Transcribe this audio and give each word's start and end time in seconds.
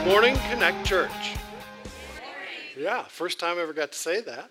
Good 0.00 0.08
morning, 0.08 0.36
Connect 0.48 0.82
Church. 0.86 1.36
Yeah, 2.74 3.02
first 3.02 3.38
time 3.38 3.58
I 3.58 3.60
ever 3.60 3.74
got 3.74 3.92
to 3.92 3.98
say 3.98 4.22
that. 4.22 4.50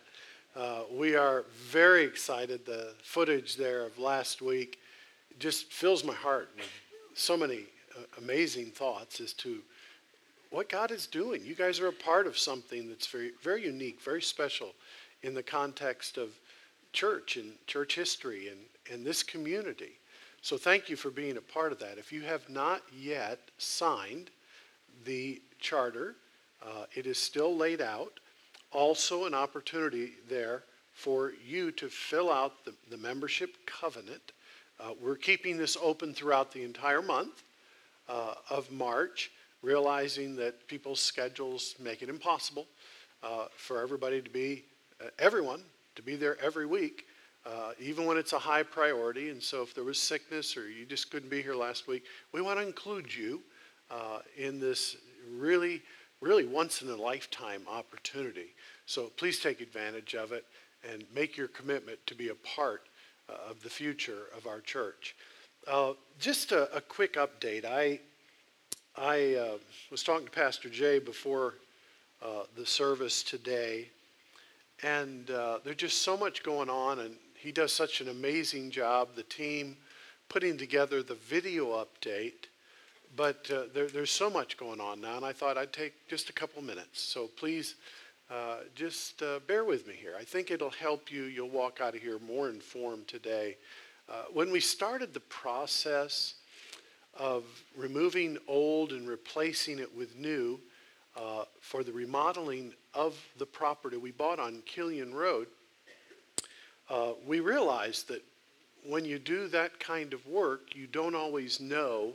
Uh, 0.56 0.82
we 0.92 1.16
are 1.16 1.46
very 1.72 2.04
excited. 2.04 2.68
The 2.68 2.94
footage 3.02 3.56
there 3.56 3.84
of 3.84 3.98
last 3.98 4.44
week 4.44 4.80
just 5.40 5.74
fills 5.74 6.04
my 6.04 6.14
heart 6.14 6.50
with 6.56 6.70
so 7.16 7.36
many 7.36 7.64
uh, 7.98 8.02
amazing 8.20 8.68
thoughts 8.68 9.20
as 9.22 9.34
to 9.34 9.58
what 10.52 10.70
God 10.70 10.92
is 10.92 11.08
doing. 11.08 11.44
You 11.44 11.56
guys 11.56 11.80
are 11.80 11.88
a 11.88 11.94
part 11.94 12.28
of 12.28 12.38
something 12.38 12.88
that's 12.88 13.08
very, 13.08 13.32
very 13.42 13.66
unique, 13.66 14.00
very 14.02 14.22
special 14.22 14.76
in 15.24 15.34
the 15.34 15.42
context 15.42 16.20
of 16.20 16.30
church 16.94 17.38
and 17.38 17.54
church 17.66 17.96
history 17.96 18.50
and, 18.50 18.60
and 18.94 19.04
this 19.04 19.24
community. 19.24 19.94
So 20.44 20.58
thank 20.58 20.90
you 20.90 20.96
for 20.96 21.10
being 21.10 21.38
a 21.38 21.42
part 21.42 21.72
of 21.72 21.80
that. 21.80 21.98
If 21.98 22.14
you 22.14 22.22
have 22.22 22.48
not 22.52 22.84
yet 22.96 23.40
signed 23.58 24.30
the 25.06 25.42
charter, 25.60 26.16
uh, 26.64 26.86
it 26.94 27.06
is 27.06 27.18
still 27.18 27.56
laid 27.56 27.82
out. 27.82 28.20
Also, 28.72 29.26
an 29.26 29.34
opportunity 29.34 30.14
there 30.30 30.64
for 30.92 31.34
you 31.46 31.72
to 31.72 31.90
fill 31.90 32.32
out 32.32 32.64
the, 32.66 32.74
the 32.90 32.98
membership 32.98 33.58
covenant. 33.66 34.32
Uh, 34.80 34.92
we're 35.02 35.16
keeping 35.16 35.58
this 35.58 35.78
open 35.82 36.14
throughout 36.14 36.52
the 36.52 36.64
entire 36.64 37.02
month 37.02 37.44
uh, 38.08 38.36
of 38.50 38.72
March, 38.72 39.32
realizing 39.62 40.36
that 40.36 40.68
people's 40.68 41.00
schedules 41.00 41.76
make 41.80 42.02
it 42.02 42.10
impossible 42.10 42.68
uh, 43.24 43.46
for 43.56 43.82
everybody 43.82 44.22
to 44.22 44.30
be, 44.30 44.64
uh, 45.02 45.10
everyone, 45.18 45.62
to 45.96 46.02
be 46.02 46.16
there 46.16 46.38
every 46.42 46.66
week 46.66 47.06
uh, 47.46 47.72
even 47.80 48.06
when 48.06 48.18
it's 48.18 48.34
a 48.34 48.40
high 48.40 48.64
priority. 48.64 49.30
And 49.30 49.42
so 49.42 49.62
if 49.62 49.74
there 49.74 49.84
was 49.84 49.98
sickness 49.98 50.58
or 50.58 50.70
you 50.70 50.86
just 50.86 51.10
couldn't 51.12 51.30
be 51.30 51.42
here 51.42 51.56
last 51.56 51.88
week, 51.88 52.04
we 52.32 52.42
want 52.42 52.60
to 52.60 52.66
include 52.66 53.14
you 53.14 53.42
uh, 53.92 54.20
in 54.38 54.60
this 54.60 54.98
really, 55.30 55.82
really 56.22 56.46
once 56.46 56.82
in 56.82 56.90
a 56.90 56.96
lifetime 56.96 57.62
opportunity. 57.70 58.54
So 58.86 59.12
please 59.18 59.40
take 59.40 59.62
advantage 59.62 60.16
of 60.16 60.32
it 60.32 60.46
and 60.90 61.04
make 61.14 61.38
your 61.38 61.48
commitment 61.48 62.00
to 62.08 62.16
be 62.16 62.30
a 62.30 62.36
part 62.36 62.84
uh, 63.30 63.50
of 63.50 63.62
the 63.62 63.70
future 63.70 64.24
of 64.36 64.48
our 64.48 64.62
church. 64.62 65.16
Uh, 65.68 65.94
just 66.20 66.52
a, 66.52 66.74
a, 66.76 66.82
quick 66.82 67.16
update. 67.16 67.66
I, 67.66 68.00
I 68.98 69.36
uh, 69.36 69.58
was 69.92 70.04
talking 70.04 70.26
to 70.26 70.32
Pastor 70.32 70.70
Jay 70.70 71.00
before 71.00 71.56
uh, 72.24 72.44
the 72.56 72.66
service 72.66 73.22
today, 73.22 73.90
and 74.84 75.28
there's 75.28 75.76
just 75.76 76.02
so 76.02 76.18
much 76.18 76.44
going 76.44 76.70
on, 76.70 77.00
and 77.00 77.16
he 77.36 77.52
does 77.52 77.72
such 77.72 78.02
an 78.02 78.10
amazing 78.10 78.72
job, 78.72 79.10
the 79.16 79.24
team, 79.24 79.76
putting 80.30 80.58
together 80.58 81.04
the 81.04 81.16
video 81.16 81.86
update. 81.86 82.48
But 83.16 83.50
uh, 83.52 83.64
there, 83.74 83.88
there's 83.88 84.12
so 84.12 84.30
much 84.30 84.58
going 84.58 84.80
on 84.80 85.02
now, 85.02 85.18
and 85.18 85.26
I 85.26 85.34
thought 85.34 85.58
I'd 85.58 85.74
take 85.74 86.08
just 86.08 86.30
a 86.30 86.34
couple 86.34 86.62
minutes. 86.62 87.02
So 87.02 87.28
please 87.28 87.76
uh, 88.30 88.58
just 88.76 89.24
uh, 89.24 89.40
bear 89.48 89.64
with 89.64 89.88
me 89.88 89.96
here. 89.96 90.14
I 90.18 90.24
think 90.24 90.52
it'll 90.52 90.70
help 90.70 91.12
you. 91.12 91.24
You'll 91.24 91.50
walk 91.50 91.80
out 91.82 91.96
of 91.96 92.02
here 92.02 92.20
more 92.20 92.50
informed 92.50 93.08
today. 93.08 93.58
Uh, 94.08 94.24
when 94.32 94.52
we 94.52 94.60
started 94.60 95.14
the 95.14 95.20
process 95.22 96.36
of 97.18 97.44
removing 97.76 98.38
old 98.48 98.92
and 98.92 99.08
replacing 99.08 99.80
it 99.80 99.96
with 99.96 100.16
new 100.16 100.60
uh, 101.18 101.46
for 101.60 101.84
the 101.84 101.92
remodeling 101.92 102.74
of 102.94 103.18
the 103.38 103.46
property 103.46 103.98
we 103.98 104.12
bought 104.12 104.40
on 104.40 104.62
Killian 104.66 105.14
Road, 105.14 105.48
uh, 106.90 107.14
we 107.26 107.40
realized 107.40 108.08
that 108.08 108.24
when 108.86 109.06
you 109.06 109.20
do 109.20 109.48
that 109.48 109.80
kind 109.80 110.14
of 110.14 110.26
work, 110.28 110.76
you 110.76 110.88
don't 110.88 111.16
always 111.16 111.60
know 111.60 112.14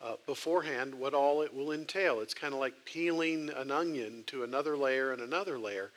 uh, 0.00 0.14
beforehand 0.26 0.94
what 0.94 1.14
all 1.14 1.42
it 1.42 1.52
will 1.52 1.72
entail. 1.72 2.20
It's 2.20 2.34
kind 2.34 2.54
of 2.54 2.60
like 2.60 2.84
peeling 2.84 3.50
an 3.56 3.70
onion 3.70 4.24
to 4.28 4.44
another 4.44 4.76
layer 4.76 5.12
and 5.12 5.22
another 5.22 5.58
layer. 5.58 5.90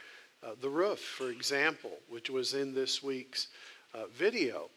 Uh, 0.44 0.52
the 0.60 0.70
roof, 0.70 1.00
for 1.00 1.30
example, 1.30 1.92
which 2.10 2.30
was 2.30 2.54
in 2.54 2.74
this 2.74 3.04
week's 3.04 3.48
uh, 3.94 4.06
video, 4.18 4.70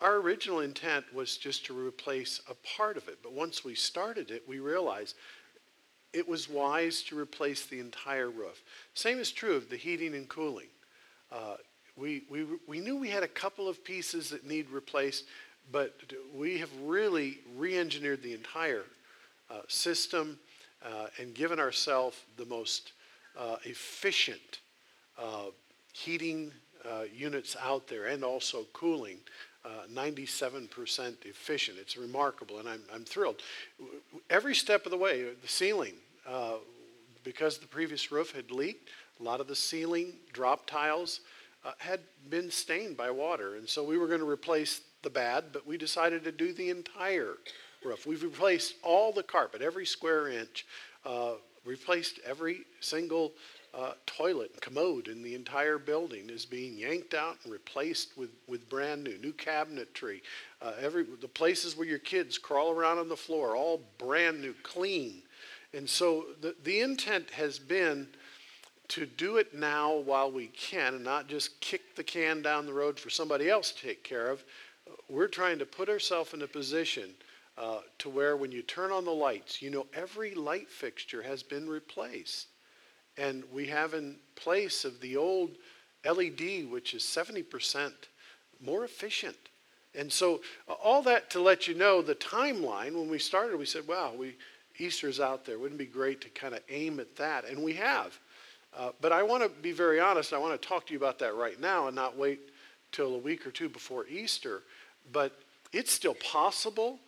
our 0.00 0.16
original 0.16 0.60
intent 0.60 1.04
was 1.14 1.36
just 1.36 1.64
to 1.66 1.86
replace 1.86 2.40
a 2.48 2.54
part 2.76 2.96
of 2.96 3.08
it. 3.08 3.18
But 3.22 3.32
once 3.32 3.64
we 3.64 3.74
started 3.74 4.30
it, 4.30 4.42
we 4.48 4.58
realized 4.58 5.16
it 6.12 6.28
was 6.28 6.48
wise 6.48 7.02
to 7.04 7.18
replace 7.18 7.66
the 7.66 7.80
entire 7.80 8.30
roof. 8.30 8.62
Same 8.94 9.18
is 9.18 9.32
true 9.32 9.56
of 9.56 9.70
the 9.70 9.76
heating 9.76 10.14
and 10.14 10.28
cooling. 10.28 10.68
Uh, 11.30 11.56
we, 11.96 12.24
we, 12.30 12.46
we 12.66 12.80
knew 12.80 12.96
we 12.96 13.08
had 13.08 13.22
a 13.22 13.28
couple 13.28 13.68
of 13.68 13.84
pieces 13.84 14.30
that 14.30 14.46
need 14.46 14.70
replaced, 14.70 15.24
but 15.70 15.94
we 16.34 16.58
have 16.58 16.70
really 16.82 17.38
re-engineered 17.56 18.22
the 18.22 18.34
entire 18.34 18.84
uh, 19.50 19.60
system 19.68 20.38
uh, 20.84 21.06
and 21.18 21.34
given 21.34 21.60
ourselves 21.60 22.16
the 22.36 22.46
most 22.46 22.92
uh, 23.38 23.56
efficient 23.64 24.60
uh, 25.18 25.46
heating 25.92 26.50
uh, 26.84 27.02
units 27.14 27.56
out 27.62 27.86
there 27.86 28.06
and 28.06 28.24
also 28.24 28.64
cooling. 28.72 29.18
97% 29.94 30.98
uh, 30.98 31.12
efficient. 31.24 31.78
It's 31.80 31.96
remarkable, 31.96 32.58
and 32.58 32.68
I'm, 32.68 32.82
I'm 32.92 33.04
thrilled. 33.04 33.42
Every 34.28 34.56
step 34.56 34.86
of 34.86 34.90
the 34.90 34.98
way, 34.98 35.22
the 35.22 35.48
ceiling, 35.48 35.94
because 37.22 37.58
the 37.58 37.68
previous 37.68 38.10
roof 38.10 38.34
had 38.34 38.50
leaked, 38.50 38.88
a 39.20 39.22
lot 39.22 39.40
of 39.40 39.46
the 39.46 39.54
ceiling 39.54 40.14
drop 40.32 40.66
tiles 40.66 41.20
had 41.78 42.00
been 42.28 42.50
stained 42.50 42.96
by 42.96 43.12
water. 43.12 43.54
And 43.54 43.68
so 43.68 43.84
we 43.84 43.98
were 43.98 44.08
going 44.08 44.18
to 44.18 44.28
replace 44.28 44.80
the 45.02 45.10
bad, 45.10 45.46
but 45.52 45.66
we 45.66 45.76
decided 45.76 46.24
to 46.24 46.32
do 46.32 46.52
the 46.52 46.70
entire 46.70 47.36
roof. 47.84 48.06
We've 48.06 48.22
replaced 48.22 48.74
all 48.82 49.12
the 49.12 49.22
carpet, 49.22 49.62
every 49.62 49.86
square 49.86 50.28
inch, 50.28 50.66
uh, 51.04 51.34
replaced 51.64 52.20
every 52.24 52.62
single 52.80 53.32
uh, 53.74 53.92
toilet 54.04 54.50
and 54.52 54.60
commode 54.60 55.08
in 55.08 55.22
the 55.22 55.34
entire 55.34 55.78
building 55.78 56.28
is 56.28 56.44
being 56.44 56.76
yanked 56.76 57.14
out 57.14 57.38
and 57.42 57.52
replaced 57.52 58.16
with, 58.18 58.30
with 58.46 58.68
brand 58.68 59.02
new, 59.02 59.16
new 59.18 59.32
cabinetry. 59.32 60.20
Uh, 60.60 60.72
every, 60.80 61.04
the 61.20 61.28
places 61.28 61.76
where 61.76 61.86
your 61.86 61.98
kids 61.98 62.36
crawl 62.36 62.72
around 62.72 62.98
on 62.98 63.08
the 63.08 63.16
floor, 63.16 63.56
all 63.56 63.80
brand 63.98 64.40
new, 64.42 64.54
clean. 64.62 65.22
And 65.72 65.88
so 65.88 66.26
the, 66.42 66.54
the 66.64 66.80
intent 66.80 67.30
has 67.30 67.58
been 67.58 68.08
to 68.88 69.06
do 69.06 69.38
it 69.38 69.54
now 69.54 69.94
while 69.94 70.30
we 70.30 70.48
can 70.48 70.94
and 70.94 71.04
not 71.04 71.26
just 71.26 71.58
kick 71.60 71.94
the 71.96 72.04
can 72.04 72.42
down 72.42 72.66
the 72.66 72.74
road 72.74 73.00
for 73.00 73.08
somebody 73.08 73.48
else 73.48 73.72
to 73.72 73.86
take 73.86 74.04
care 74.04 74.28
of. 74.28 74.44
We're 75.08 75.28
trying 75.28 75.58
to 75.58 75.66
put 75.66 75.88
ourselves 75.88 76.34
in 76.34 76.42
a 76.42 76.46
position 76.46 77.10
uh, 77.58 77.78
to 77.98 78.08
where 78.08 78.36
when 78.36 78.50
you 78.50 78.62
turn 78.62 78.90
on 78.90 79.04
the 79.04 79.10
lights, 79.10 79.60
you 79.60 79.70
know 79.70 79.86
every 79.94 80.34
light 80.34 80.70
fixture 80.70 81.22
has 81.22 81.42
been 81.42 81.68
replaced. 81.68 82.46
And 83.18 83.44
we 83.52 83.66
have 83.66 83.92
in 83.92 84.16
place 84.36 84.84
of 84.84 85.00
the 85.00 85.16
old 85.16 85.50
LED, 86.04 86.70
which 86.70 86.94
is 86.94 87.02
70% 87.02 87.92
more 88.64 88.84
efficient. 88.84 89.36
And 89.94 90.10
so, 90.10 90.40
uh, 90.68 90.72
all 90.72 91.02
that 91.02 91.28
to 91.30 91.40
let 91.40 91.68
you 91.68 91.74
know 91.74 92.00
the 92.00 92.14
timeline. 92.14 92.94
When 92.94 93.10
we 93.10 93.18
started, 93.18 93.58
we 93.58 93.66
said, 93.66 93.86
wow, 93.86 94.12
we, 94.16 94.34
Easter's 94.78 95.20
out 95.20 95.44
there. 95.44 95.58
Wouldn't 95.58 95.80
it 95.80 95.84
be 95.84 95.90
great 95.90 96.22
to 96.22 96.30
kind 96.30 96.54
of 96.54 96.60
aim 96.70 96.98
at 96.98 97.14
that? 97.16 97.44
And 97.44 97.62
we 97.62 97.74
have. 97.74 98.18
Uh, 98.74 98.92
but 99.02 99.12
I 99.12 99.22
want 99.22 99.42
to 99.42 99.50
be 99.50 99.72
very 99.72 100.00
honest. 100.00 100.32
I 100.32 100.38
want 100.38 100.60
to 100.60 100.68
talk 100.68 100.86
to 100.86 100.92
you 100.94 100.98
about 100.98 101.18
that 101.18 101.34
right 101.36 101.60
now 101.60 101.88
and 101.88 101.94
not 101.94 102.16
wait 102.16 102.40
till 102.92 103.14
a 103.14 103.18
week 103.18 103.46
or 103.46 103.50
two 103.50 103.68
before 103.68 104.06
Easter. 104.06 104.62
But 105.12 105.38
it's 105.72 105.92
still 105.92 106.14
possible, 106.14 106.98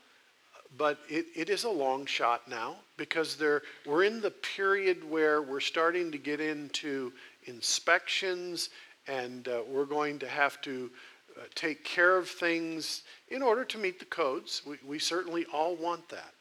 but 0.77 0.99
it, 1.09 1.27
it 1.37 1.51
is 1.51 1.65
a 1.65 1.71
long 1.71 2.07
shot 2.07 2.49
now 2.49 2.77
because 2.97 3.37
there, 3.37 3.63
we're 3.87 4.05
in 4.05 4.21
the 4.21 4.31
period 4.31 5.09
where 5.09 5.43
we're 5.43 5.61
starting 5.61 6.11
to 6.13 6.19
get 6.19 6.41
into 6.41 7.13
inspections 7.45 8.71
and 9.07 9.49
uh, 9.49 9.63
we're 9.69 9.85
going 9.85 10.19
to 10.19 10.29
have 10.29 10.61
to 10.63 10.91
uh, 11.37 11.43
take 11.55 11.85
care 11.85 12.17
of 12.17 12.29
things 12.29 13.03
in 13.29 13.43
order 13.43 13.65
to 13.65 13.79
meet 13.79 13.99
the 13.99 14.05
codes. 14.07 14.63
We, 14.67 14.79
we 14.87 14.99
certainly 14.99 15.45
all 15.53 15.77
want 15.77 16.09
that. 16.09 16.33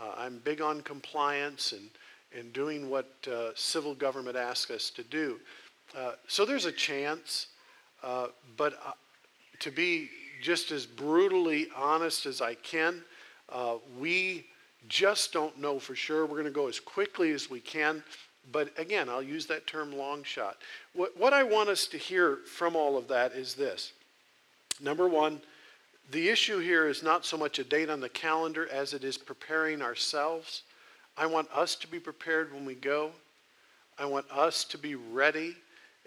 Uh, 0.00 0.12
I'm 0.16 0.38
big 0.44 0.60
on 0.60 0.82
compliance 0.82 1.72
and 1.72 1.88
in 2.36 2.50
doing 2.50 2.90
what 2.90 3.12
uh, 3.30 3.50
civil 3.54 3.94
government 3.94 4.36
asks 4.36 4.70
us 4.70 4.90
to 4.90 5.02
do. 5.04 5.40
Uh, 5.96 6.12
so 6.26 6.44
there's 6.44 6.64
a 6.64 6.72
chance, 6.72 7.48
uh, 8.04 8.28
but 8.56 8.74
uh, 8.86 8.92
to 9.60 9.70
be 9.70 10.10
just 10.42 10.70
as 10.70 10.86
brutally 10.86 11.68
honest 11.76 12.26
as 12.26 12.40
I 12.40 12.54
can, 12.54 13.02
uh, 13.50 13.76
we 13.98 14.46
just 14.88 15.32
don't 15.32 15.58
know 15.58 15.78
for 15.78 15.94
sure. 15.94 16.26
We're 16.26 16.32
going 16.32 16.44
to 16.44 16.50
go 16.50 16.68
as 16.68 16.78
quickly 16.78 17.32
as 17.32 17.48
we 17.48 17.60
can. 17.60 18.02
But 18.52 18.78
again, 18.78 19.08
I'll 19.08 19.22
use 19.22 19.46
that 19.46 19.66
term 19.66 19.96
long 19.96 20.22
shot. 20.22 20.58
What, 20.92 21.16
what 21.16 21.32
I 21.32 21.42
want 21.42 21.70
us 21.70 21.86
to 21.86 21.98
hear 21.98 22.40
from 22.46 22.76
all 22.76 22.98
of 22.98 23.08
that 23.08 23.32
is 23.32 23.54
this. 23.54 23.92
Number 24.80 25.08
one, 25.08 25.40
the 26.10 26.28
issue 26.28 26.58
here 26.58 26.86
is 26.86 27.02
not 27.02 27.24
so 27.24 27.38
much 27.38 27.58
a 27.58 27.64
date 27.64 27.88
on 27.88 28.00
the 28.00 28.08
calendar 28.10 28.68
as 28.70 28.92
it 28.92 29.02
is 29.02 29.16
preparing 29.16 29.80
ourselves 29.80 30.62
I 31.16 31.26
want 31.26 31.48
us 31.54 31.76
to 31.76 31.86
be 31.86 32.00
prepared 32.00 32.52
when 32.52 32.64
we 32.64 32.74
go. 32.74 33.12
I 33.98 34.06
want 34.06 34.26
us 34.32 34.64
to 34.64 34.78
be 34.78 34.96
ready. 34.96 35.56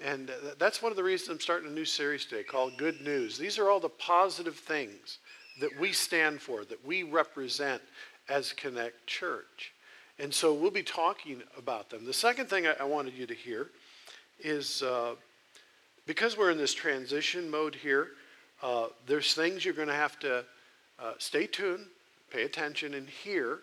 And 0.03 0.31
that's 0.59 0.81
one 0.81 0.91
of 0.91 0.95
the 0.95 1.03
reasons 1.03 1.29
I'm 1.29 1.39
starting 1.39 1.69
a 1.69 1.73
new 1.73 1.85
series 1.85 2.25
today 2.25 2.44
called 2.44 2.77
Good 2.77 3.01
News. 3.01 3.38
These 3.38 3.57
are 3.57 3.69
all 3.69 3.79
the 3.79 3.89
positive 3.89 4.55
things 4.55 5.17
that 5.59 5.77
we 5.79 5.91
stand 5.91 6.39
for, 6.39 6.65
that 6.65 6.85
we 6.85 7.03
represent 7.03 7.81
as 8.29 8.53
Connect 8.53 9.07
Church. 9.07 9.73
And 10.19 10.33
so 10.33 10.53
we'll 10.53 10.71
be 10.71 10.83
talking 10.83 11.41
about 11.57 11.89
them. 11.89 12.05
The 12.05 12.13
second 12.13 12.47
thing 12.47 12.67
I, 12.67 12.83
wanted 12.83 13.13
you 13.13 13.25
to 13.25 13.33
hear 13.33 13.69
is 14.39 14.83
uh, 14.83 15.15
because 16.05 16.38
we're 16.38 16.51
in 16.51 16.57
this 16.57 16.73
transition 16.73 17.49
mode 17.49 17.75
here, 17.75 18.09
uh, 18.61 18.88
there's 19.05 19.33
things 19.33 19.63
you're 19.63 19.73
going 19.73 19.88
to 19.88 19.94
have 19.94 20.19
to 20.19 20.44
uh, 20.99 21.13
stay 21.19 21.45
tuned, 21.45 21.85
pay 22.31 22.44
attention, 22.44 22.95
and 22.95 23.07
hear. 23.07 23.59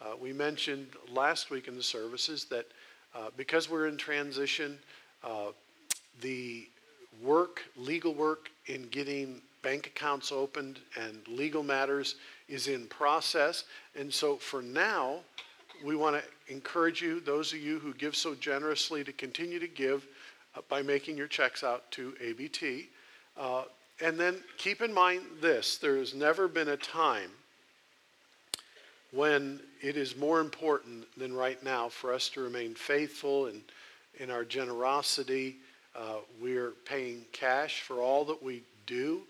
Uh, 0.00 0.16
we 0.20 0.32
mentioned 0.32 0.88
last 1.12 1.50
week 1.50 1.68
in 1.68 1.76
the 1.76 1.82
services 1.82 2.46
that 2.46 2.66
uh, 3.14 3.28
because 3.36 3.70
we're 3.70 3.86
in 3.86 3.96
transition, 3.96 4.78
uh, 5.22 5.50
the 6.20 6.68
work, 7.22 7.62
legal 7.76 8.14
work 8.14 8.50
in 8.66 8.88
getting 8.88 9.40
bank 9.62 9.86
accounts 9.86 10.32
opened 10.32 10.80
and 11.00 11.26
legal 11.28 11.62
matters 11.62 12.16
is 12.48 12.68
in 12.68 12.86
process. 12.86 13.64
And 13.94 14.12
so 14.12 14.36
for 14.36 14.60
now, 14.60 15.20
we 15.84 15.96
want 15.96 16.16
to 16.16 16.52
encourage 16.52 17.00
you, 17.00 17.20
those 17.20 17.52
of 17.52 17.60
you 17.60 17.78
who 17.78 17.94
give 17.94 18.14
so 18.14 18.34
generously, 18.34 19.04
to 19.04 19.12
continue 19.12 19.58
to 19.58 19.68
give 19.68 20.06
uh, 20.56 20.60
by 20.68 20.82
making 20.82 21.16
your 21.16 21.26
checks 21.26 21.64
out 21.64 21.90
to 21.92 22.14
ABT. 22.20 22.88
Uh, 23.36 23.64
and 24.00 24.18
then 24.18 24.36
keep 24.58 24.82
in 24.82 24.92
mind 24.92 25.22
this 25.40 25.78
there 25.78 25.96
has 25.96 26.14
never 26.14 26.48
been 26.48 26.68
a 26.68 26.76
time 26.76 27.30
when 29.12 29.60
it 29.82 29.96
is 29.96 30.16
more 30.16 30.40
important 30.40 31.06
than 31.16 31.32
right 31.34 31.62
now 31.62 31.88
for 31.88 32.12
us 32.12 32.28
to 32.30 32.40
remain 32.40 32.74
faithful 32.74 33.46
in, 33.46 33.60
in 34.18 34.30
our 34.30 34.44
generosity. 34.44 35.56
Uh, 35.94 36.16
we're 36.40 36.72
paying 36.84 37.24
cash 37.32 37.82
for 37.82 38.00
all 38.00 38.24
that 38.24 38.42
we 38.42 38.62
do. 38.86 39.22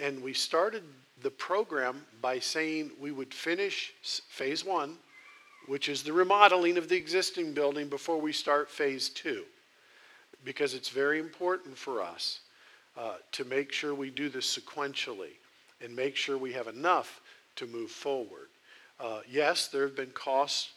And 0.00 0.22
we 0.22 0.32
started 0.32 0.82
the 1.22 1.30
program 1.30 2.04
by 2.20 2.38
saying 2.38 2.90
we 3.00 3.12
would 3.12 3.32
finish 3.32 3.92
phase 4.02 4.64
one, 4.64 4.96
which 5.66 5.88
is 5.88 6.02
the 6.02 6.12
remodeling 6.12 6.76
of 6.76 6.88
the 6.88 6.96
existing 6.96 7.54
building, 7.54 7.88
before 7.88 8.20
we 8.20 8.32
start 8.32 8.70
phase 8.70 9.08
two. 9.08 9.44
Because 10.44 10.74
it's 10.74 10.90
very 10.90 11.18
important 11.18 11.76
for 11.76 12.02
us 12.02 12.40
uh, 12.96 13.14
to 13.32 13.44
make 13.44 13.72
sure 13.72 13.94
we 13.94 14.10
do 14.10 14.28
this 14.28 14.58
sequentially 14.58 15.32
and 15.80 15.94
make 15.94 16.16
sure 16.16 16.36
we 16.38 16.52
have 16.52 16.68
enough 16.68 17.20
to 17.56 17.66
move 17.66 17.90
forward. 17.90 18.48
Uh, 19.00 19.20
yes, 19.28 19.68
there 19.68 19.82
have 19.82 19.96
been 19.96 20.10
cost 20.10 20.70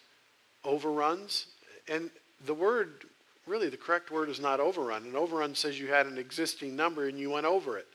overruns, 0.63 1.48
and 1.88 2.10
the 2.45 2.54
word, 2.54 3.06
really, 3.47 3.69
the 3.69 3.77
correct 3.77 4.11
word 4.11 4.29
is 4.29 4.39
not 4.39 4.59
overrun. 4.59 5.05
An 5.05 5.15
overrun 5.15 5.55
says 5.55 5.79
you 5.79 5.88
had 5.88 6.05
an 6.05 6.17
existing 6.17 6.75
number 6.75 7.07
and 7.07 7.17
you 7.19 7.31
went 7.31 7.45
over 7.45 7.77
it. 7.77 7.88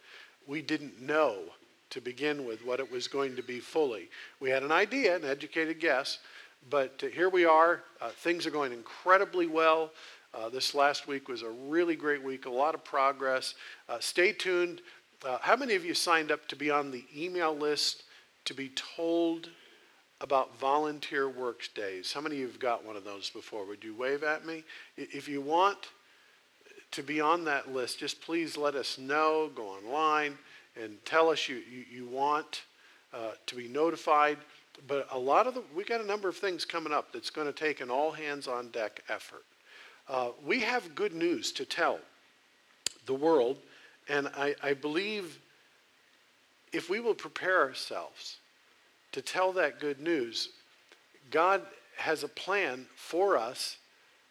We 0.46 0.62
didn't 0.62 1.00
know 1.00 1.38
to 1.90 2.00
begin 2.00 2.46
with 2.46 2.64
what 2.64 2.81
it 2.81 2.90
was 2.90 3.06
going 3.06 3.37
to 3.37 3.43
be 3.43 3.60
fully. 3.60 4.08
We 4.40 4.50
had 4.50 4.62
an 4.62 4.72
idea, 4.72 5.14
an 5.14 5.25
educated 5.25 5.78
guess, 5.78 6.19
but 6.70 7.02
uh, 7.04 7.08
here 7.08 7.28
we 7.28 7.44
are. 7.44 7.82
Uh, 8.00 8.08
things 8.10 8.46
are 8.46 8.50
going 8.50 8.72
incredibly 8.72 9.46
well. 9.46 9.90
Uh, 10.34 10.49
this 10.49 10.75
last 10.75 11.06
week 11.06 11.28
was 11.28 11.43
a 11.43 11.50
really 11.50 11.94
great 11.94 12.22
week, 12.22 12.46
a 12.46 12.50
lot 12.50 12.75
of 12.75 12.82
progress. 12.82 13.55
Uh, 13.88 13.98
stay 14.00 14.32
tuned. 14.32 14.81
Uh, 15.25 15.37
how 15.43 15.55
many 15.55 15.75
of 15.75 15.84
you 15.84 15.93
signed 15.93 16.32
up 16.32 16.48
to 16.48 16.56
be 16.56 16.70
on 16.70 16.90
the 16.90 17.05
email 17.14 17.55
list 17.55 18.05
to 18.46 18.55
be 18.55 18.70
told 18.70 19.50
about 20.22 20.58
volunteer 20.58 21.28
work 21.28 21.69
days? 21.74 22.12
How 22.12 22.20
many 22.20 22.36
of 22.36 22.40
you 22.40 22.46
have 22.46 22.58
got 22.60 22.84
one 22.84 22.96
of 22.96 23.04
those 23.04 23.28
before? 23.28 23.66
Would 23.66 23.84
you 23.84 23.94
wave 23.94 24.22
at 24.22 24.46
me? 24.46 24.64
If 24.96 25.28
you 25.28 25.40
want 25.40 25.78
to 26.92 27.02
be 27.02 27.20
on 27.20 27.44
that 27.44 27.72
list, 27.74 27.98
just 27.98 28.22
please 28.22 28.56
let 28.56 28.74
us 28.74 28.98
know. 28.98 29.50
Go 29.54 29.64
online 29.64 30.38
and 30.80 31.04
tell 31.04 31.28
us 31.28 31.48
you, 31.48 31.56
you, 31.56 31.84
you 31.90 32.06
want 32.06 32.62
uh, 33.12 33.32
to 33.46 33.54
be 33.56 33.69
notified. 33.69 34.38
But 34.86 35.06
a 35.10 35.19
lot 35.19 35.46
of 35.46 35.54
the, 35.54 35.62
we 35.74 35.84
got 35.84 36.00
a 36.00 36.06
number 36.06 36.28
of 36.28 36.36
things 36.36 36.64
coming 36.64 36.92
up 36.92 37.12
that's 37.12 37.30
going 37.30 37.46
to 37.46 37.52
take 37.52 37.80
an 37.80 37.90
all 37.90 38.12
hands 38.12 38.46
on 38.46 38.69
deck 38.69 39.02
effort. 39.08 39.44
Uh, 40.08 40.30
we 40.44 40.60
have 40.60 40.94
good 40.94 41.14
news 41.14 41.52
to 41.52 41.64
tell 41.64 41.98
the 43.06 43.14
world, 43.14 43.58
and 44.08 44.28
I, 44.36 44.54
I 44.62 44.74
believe 44.74 45.38
if 46.72 46.88
we 46.88 47.00
will 47.00 47.14
prepare 47.14 47.60
ourselves 47.60 48.38
to 49.12 49.23
tell 49.23 49.53
that 49.53 49.81
good 49.81 50.00
news, 50.00 50.50
God 51.31 51.62
has 51.97 52.25
a 52.25 52.29
plan 52.29 52.87
for 52.97 53.37
us, 53.37 53.76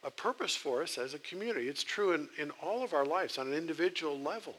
a 0.04 0.12
purpose 0.12 0.56
for 0.56 0.81
us 0.81 0.98
as 0.98 1.13
a 1.13 1.19
community. 1.19 1.68
It's 1.68 1.83
true 1.83 2.13
in, 2.13 2.28
in 2.38 2.51
all 2.62 2.83
of 2.83 2.94
our 2.94 3.06
lives 3.06 3.38
on 3.38 3.48
an 3.48 3.54
individual 3.54 4.19
level. 4.19 4.56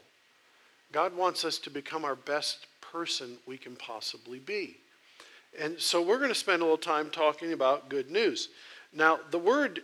God 0.92 1.16
wants 1.16 1.44
us 1.44 1.58
to 1.58 1.70
become 1.70 2.04
our 2.04 2.14
best 2.14 2.66
person 2.80 3.38
we 3.46 3.56
can 3.56 3.76
possibly 3.76 4.38
be. 4.38 4.76
And 5.58 5.78
so 5.78 6.00
we're 6.00 6.18
going 6.18 6.30
to 6.30 6.34
spend 6.34 6.62
a 6.62 6.64
little 6.64 6.78
time 6.78 7.10
talking 7.10 7.52
about 7.52 7.88
good 7.88 8.10
news. 8.10 8.48
Now, 8.92 9.20
the 9.30 9.38
word 9.38 9.82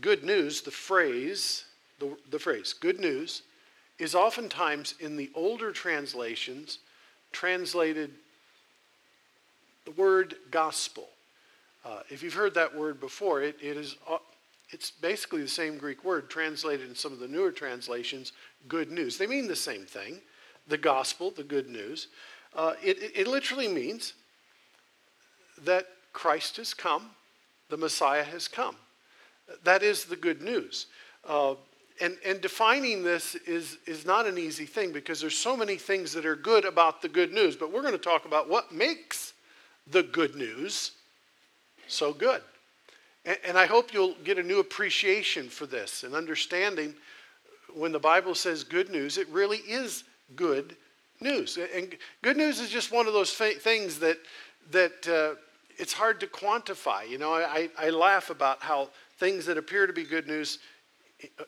good 0.00 0.24
news, 0.24 0.60
the 0.60 0.70
phrase, 0.70 1.64
the, 1.98 2.16
the 2.30 2.38
phrase 2.38 2.72
good 2.72 3.00
news, 3.00 3.42
is 3.98 4.14
oftentimes 4.14 4.94
in 5.00 5.16
the 5.16 5.30
older 5.34 5.72
translations 5.72 6.78
translated 7.32 8.10
the 9.86 9.92
word 9.92 10.34
gospel. 10.50 11.08
Uh, 11.84 12.00
if 12.10 12.22
you've 12.22 12.34
heard 12.34 12.52
that 12.54 12.76
word 12.76 13.00
before, 13.00 13.40
it, 13.40 13.56
it 13.62 13.76
is, 13.76 13.96
uh, 14.10 14.18
it's 14.70 14.90
basically 14.90 15.40
the 15.40 15.48
same 15.48 15.78
Greek 15.78 16.04
word 16.04 16.28
translated 16.28 16.88
in 16.88 16.94
some 16.94 17.12
of 17.12 17.20
the 17.20 17.28
newer 17.28 17.52
translations, 17.52 18.32
good 18.68 18.90
news. 18.90 19.16
They 19.16 19.28
mean 19.28 19.46
the 19.46 19.56
same 19.56 19.86
thing, 19.86 20.20
the 20.66 20.76
gospel, 20.76 21.30
the 21.30 21.44
good 21.44 21.68
news. 21.68 22.08
Uh, 22.54 22.74
it, 22.82 23.00
it, 23.00 23.12
it 23.14 23.28
literally 23.28 23.68
means 23.68 24.14
that 25.64 25.86
Christ 26.12 26.56
has 26.56 26.74
come, 26.74 27.10
the 27.68 27.76
Messiah 27.76 28.24
has 28.24 28.48
come. 28.48 28.76
That 29.62 29.84
is 29.84 30.04
the 30.04 30.16
good 30.16 30.42
news. 30.42 30.86
Uh, 31.26 31.54
and, 32.00 32.16
and 32.26 32.40
defining 32.40 33.04
this 33.04 33.36
is, 33.36 33.78
is 33.86 34.04
not 34.04 34.26
an 34.26 34.38
easy 34.38 34.66
thing 34.66 34.92
because 34.92 35.20
there's 35.20 35.38
so 35.38 35.56
many 35.56 35.76
things 35.76 36.12
that 36.12 36.26
are 36.26 36.36
good 36.36 36.64
about 36.64 37.00
the 37.00 37.08
good 37.08 37.32
news. 37.32 37.56
But 37.56 37.72
we're 37.72 37.82
going 37.82 37.92
to 37.92 37.98
talk 37.98 38.24
about 38.24 38.50
what 38.50 38.72
makes 38.72 39.32
the 39.90 40.02
good 40.02 40.34
news 40.34 40.92
so 41.86 42.12
good. 42.12 42.42
And, 43.24 43.38
and 43.44 43.58
I 43.58 43.66
hope 43.66 43.92
you'll 43.92 44.16
get 44.24 44.38
a 44.38 44.42
new 44.42 44.60
appreciation 44.60 45.48
for 45.48 45.66
this 45.66 46.04
and 46.04 46.14
understanding 46.14 46.94
when 47.74 47.92
the 47.92 47.98
Bible 47.98 48.34
says 48.34 48.64
good 48.64 48.88
news, 48.90 49.18
it 49.18 49.28
really 49.28 49.58
is 49.58 50.04
good 50.34 50.76
news. 51.20 51.58
And 51.74 51.94
good 52.22 52.36
news 52.36 52.58
is 52.58 52.70
just 52.70 52.90
one 52.90 53.06
of 53.06 53.12
those 53.12 53.32
things 53.34 53.98
that, 53.98 54.18
that 54.70 55.08
uh, 55.08 55.38
it's 55.78 55.92
hard 55.92 56.20
to 56.20 56.26
quantify. 56.26 57.08
You 57.08 57.18
know, 57.18 57.34
I, 57.34 57.68
I 57.78 57.90
laugh 57.90 58.30
about 58.30 58.62
how 58.62 58.90
things 59.18 59.46
that 59.46 59.58
appear 59.58 59.86
to 59.86 59.92
be 59.92 60.04
good 60.04 60.26
news, 60.26 60.58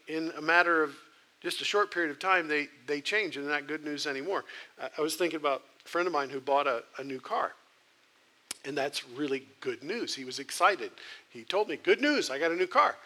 in 0.07 0.33
a 0.37 0.43
matter 0.43 0.83
of 0.83 0.95
just 1.41 1.61
a 1.61 1.65
short 1.65 1.93
period 1.93 2.11
of 2.11 2.19
time, 2.19 2.49
they, 2.49 2.69
they 2.87 3.01
change 3.01 3.37
and 3.37 3.47
they're 3.47 3.55
not 3.55 3.69
good 3.69 3.85
news 3.85 4.07
anymore. 4.07 4.45
I 4.97 5.01
was 5.01 5.15
thinking 5.15 5.39
about 5.39 5.63
a 5.85 5.89
friend 5.89 6.07
of 6.07 6.13
mine 6.13 6.31
who 6.31 6.41
bought 6.41 6.67
a, 6.67 6.83
a 6.99 7.05
new 7.05 7.21
car. 7.21 7.53
And 8.65 8.77
that's 8.77 9.09
really 9.11 9.47
good 9.61 9.83
news. 9.83 10.15
He 10.15 10.25
was 10.25 10.39
excited. 10.39 10.91
He 11.31 11.45
told 11.45 11.69
me, 11.69 11.77
Good 11.77 12.01
news, 12.01 12.31
I 12.31 12.39
got 12.39 12.51
a 12.51 12.57
new 12.57 12.67
car. 12.67 12.97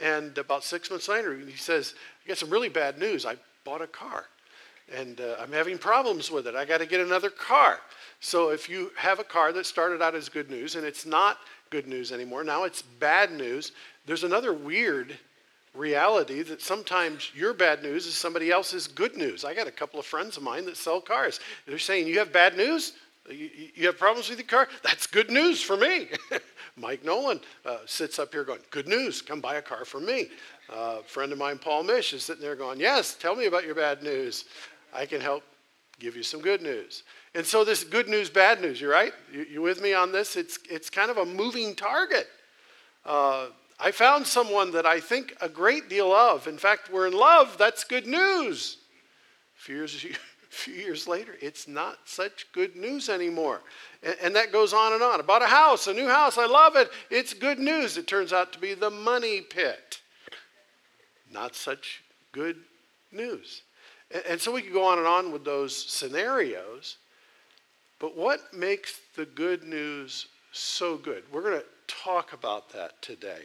And 0.00 0.36
about 0.38 0.64
six 0.64 0.90
months 0.90 1.08
later, 1.08 1.36
he 1.36 1.56
says, 1.56 1.94
I 2.24 2.28
got 2.28 2.38
some 2.38 2.50
really 2.50 2.68
bad 2.68 2.98
news. 2.98 3.26
I 3.26 3.36
bought 3.64 3.82
a 3.82 3.86
car 3.86 4.26
and 4.94 5.20
uh, 5.20 5.36
I'm 5.40 5.52
having 5.52 5.78
problems 5.78 6.30
with 6.30 6.46
it. 6.46 6.54
I 6.54 6.64
got 6.64 6.78
to 6.78 6.86
get 6.86 7.00
another 7.00 7.30
car. 7.30 7.80
So 8.20 8.50
if 8.50 8.68
you 8.68 8.90
have 8.96 9.18
a 9.18 9.24
car 9.24 9.52
that 9.52 9.66
started 9.66 10.02
out 10.02 10.14
as 10.14 10.28
good 10.28 10.50
news 10.50 10.76
and 10.76 10.84
it's 10.84 11.06
not 11.06 11.38
good 11.70 11.86
news 11.86 12.12
anymore, 12.12 12.44
now 12.44 12.64
it's 12.64 12.82
bad 12.82 13.32
news, 13.32 13.72
there's 14.06 14.24
another 14.24 14.52
weird 14.52 15.18
reality 15.74 16.42
that 16.42 16.60
sometimes 16.60 17.30
your 17.34 17.54
bad 17.54 17.82
news 17.82 18.06
is 18.06 18.14
somebody 18.14 18.50
else's 18.50 18.86
good 18.86 19.16
news. 19.16 19.44
I 19.44 19.54
got 19.54 19.66
a 19.66 19.72
couple 19.72 19.98
of 19.98 20.06
friends 20.06 20.36
of 20.36 20.42
mine 20.42 20.66
that 20.66 20.76
sell 20.76 21.00
cars. 21.00 21.40
They're 21.66 21.78
saying, 21.78 22.06
You 22.06 22.18
have 22.18 22.32
bad 22.32 22.56
news? 22.56 22.92
You, 23.30 23.50
you 23.74 23.86
have 23.86 23.98
problems 23.98 24.28
with 24.28 24.38
your 24.38 24.48
car? 24.48 24.68
That's 24.82 25.06
good 25.06 25.30
news 25.30 25.62
for 25.62 25.76
me. 25.76 26.08
Mike 26.76 27.04
Nolan 27.04 27.40
uh, 27.64 27.78
sits 27.86 28.18
up 28.18 28.32
here 28.32 28.44
going, 28.44 28.60
Good 28.70 28.88
news, 28.88 29.22
come 29.22 29.40
buy 29.40 29.56
a 29.56 29.62
car 29.62 29.84
for 29.84 30.00
me. 30.00 30.28
Uh, 30.72 30.98
friend 31.02 31.32
of 31.32 31.38
mine, 31.38 31.58
Paul 31.58 31.84
Mish, 31.84 32.12
is 32.12 32.24
sitting 32.24 32.42
there 32.42 32.56
going, 32.56 32.80
Yes, 32.80 33.14
tell 33.14 33.36
me 33.36 33.46
about 33.46 33.64
your 33.64 33.74
bad 33.74 34.02
news. 34.02 34.46
I 34.92 35.06
can 35.06 35.20
help 35.20 35.44
give 36.00 36.16
you 36.16 36.22
some 36.22 36.40
good 36.40 36.62
news. 36.62 37.04
And 37.34 37.46
so, 37.46 37.64
this 37.64 37.84
good 37.84 38.08
news, 38.08 38.28
bad 38.28 38.60
news, 38.60 38.80
you 38.80 38.90
right? 38.90 39.12
You, 39.32 39.46
you 39.50 39.62
with 39.62 39.80
me 39.80 39.94
on 39.94 40.12
this? 40.12 40.36
It's, 40.36 40.58
it's 40.68 40.90
kind 40.90 41.10
of 41.10 41.16
a 41.16 41.24
moving 41.24 41.74
target. 41.74 42.26
Uh, 43.04 43.46
I 43.78 43.90
found 43.90 44.26
someone 44.26 44.72
that 44.72 44.86
I 44.86 45.00
think 45.00 45.34
a 45.40 45.48
great 45.48 45.88
deal 45.88 46.12
of. 46.12 46.46
In 46.46 46.58
fact, 46.58 46.90
we're 46.92 47.06
in 47.06 47.14
love. 47.14 47.56
That's 47.58 47.84
good 47.84 48.06
news. 48.06 48.78
Years, 49.66 50.04
a 50.04 50.08
few 50.52 50.74
years 50.74 51.08
later, 51.08 51.36
it's 51.40 51.66
not 51.66 51.98
such 52.04 52.46
good 52.52 52.76
news 52.76 53.08
anymore. 53.08 53.62
And, 54.02 54.16
and 54.22 54.36
that 54.36 54.52
goes 54.52 54.72
on 54.72 54.92
and 54.92 55.02
on. 55.02 55.18
About 55.18 55.42
a 55.42 55.46
house, 55.46 55.86
a 55.86 55.94
new 55.94 56.08
house, 56.08 56.36
I 56.36 56.46
love 56.46 56.76
it. 56.76 56.90
It's 57.10 57.32
good 57.32 57.58
news. 57.58 57.96
It 57.96 58.06
turns 58.06 58.32
out 58.32 58.52
to 58.52 58.58
be 58.58 58.74
the 58.74 58.90
money 58.90 59.40
pit. 59.40 60.00
Not 61.30 61.54
such 61.54 62.02
good 62.32 62.56
news. 63.10 63.62
And 64.28 64.38
so 64.38 64.52
we 64.52 64.60
could 64.60 64.74
go 64.74 64.84
on 64.84 64.98
and 64.98 65.06
on 65.06 65.32
with 65.32 65.44
those 65.44 65.74
scenarios. 65.74 66.98
But 67.98 68.16
what 68.16 68.52
makes 68.52 69.00
the 69.16 69.24
good 69.24 69.64
news 69.64 70.26
so 70.52 70.98
good? 70.98 71.24
We're 71.32 71.42
going 71.42 71.60
to 71.60 71.66
talk 71.86 72.34
about 72.34 72.70
that 72.72 73.00
today. 73.00 73.44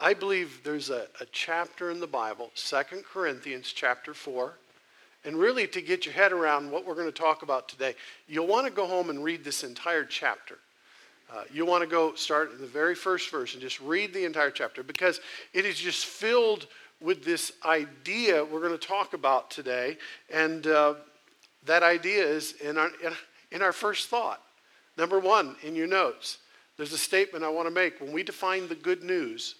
I 0.00 0.14
believe 0.14 0.62
there's 0.64 0.90
a, 0.90 1.06
a 1.20 1.26
chapter 1.30 1.92
in 1.92 2.00
the 2.00 2.08
Bible, 2.08 2.50
Second 2.54 3.04
Corinthians 3.04 3.72
chapter 3.72 4.12
4. 4.12 4.54
And 5.24 5.36
really, 5.36 5.66
to 5.68 5.80
get 5.80 6.04
your 6.04 6.14
head 6.14 6.32
around 6.32 6.70
what 6.70 6.86
we're 6.86 6.94
going 6.94 7.06
to 7.06 7.12
talk 7.12 7.42
about 7.42 7.68
today, 7.68 7.94
you'll 8.26 8.46
want 8.46 8.66
to 8.66 8.72
go 8.72 8.86
home 8.86 9.08
and 9.08 9.22
read 9.22 9.44
this 9.44 9.62
entire 9.62 10.04
chapter. 10.04 10.58
Uh, 11.32 11.44
you'll 11.52 11.68
want 11.68 11.82
to 11.82 11.88
go 11.88 12.14
start 12.14 12.52
in 12.52 12.60
the 12.60 12.66
very 12.66 12.94
first 12.94 13.30
verse 13.30 13.52
and 13.54 13.62
just 13.62 13.80
read 13.80 14.12
the 14.12 14.24
entire 14.24 14.50
chapter 14.50 14.82
because 14.82 15.20
it 15.54 15.64
is 15.64 15.78
just 15.78 16.04
filled 16.04 16.66
with 17.00 17.24
this 17.24 17.52
idea 17.64 18.44
we're 18.44 18.60
going 18.60 18.78
to 18.78 18.86
talk 18.86 19.14
about 19.14 19.50
today. 19.50 19.96
And 20.32 20.66
uh, 20.66 20.94
that 21.66 21.82
idea 21.82 22.24
is 22.24 22.52
in 22.60 22.76
our, 22.76 22.90
in 23.50 23.62
our 23.62 23.72
first 23.72 24.08
thought. 24.08 24.42
Number 24.98 25.18
one, 25.18 25.56
in 25.62 25.74
your 25.74 25.86
notes, 25.86 26.38
there's 26.76 26.92
a 26.92 26.98
statement 26.98 27.44
I 27.44 27.48
want 27.48 27.66
to 27.66 27.74
make. 27.74 28.00
When 28.00 28.12
we 28.12 28.22
define 28.22 28.68
the 28.68 28.74
good 28.74 29.02
news, 29.02 29.54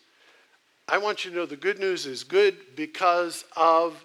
I 0.89 0.99
want 0.99 1.25
you 1.25 1.31
to 1.31 1.37
know 1.37 1.47
the 1.47 1.57
good 1.57 1.79
news 1.79 2.07
is 2.07 2.25
good 2.25 2.57
because 2.77 3.45
of 3.57 4.05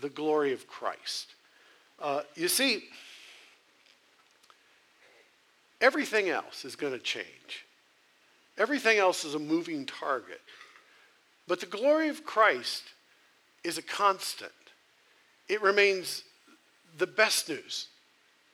the 0.00 0.08
glory 0.08 0.52
of 0.52 0.66
Christ. 0.66 1.34
Uh, 2.00 2.22
you 2.34 2.48
see, 2.48 2.84
everything 5.80 6.28
else 6.28 6.64
is 6.64 6.76
going 6.76 6.92
to 6.92 6.98
change. 6.98 7.66
Everything 8.56 8.98
else 8.98 9.24
is 9.24 9.34
a 9.34 9.38
moving 9.38 9.86
target. 9.86 10.40
But 11.46 11.60
the 11.60 11.66
glory 11.66 12.08
of 12.08 12.24
Christ 12.24 12.82
is 13.64 13.78
a 13.78 13.82
constant. 13.82 14.52
It 15.48 15.62
remains 15.62 16.24
the 16.98 17.06
best 17.06 17.48
news, 17.48 17.88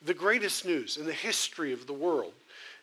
the 0.04 0.14
greatest 0.14 0.64
news 0.64 0.96
in 0.96 1.06
the 1.06 1.12
history 1.12 1.72
of 1.72 1.86
the 1.86 1.92
world. 1.92 2.34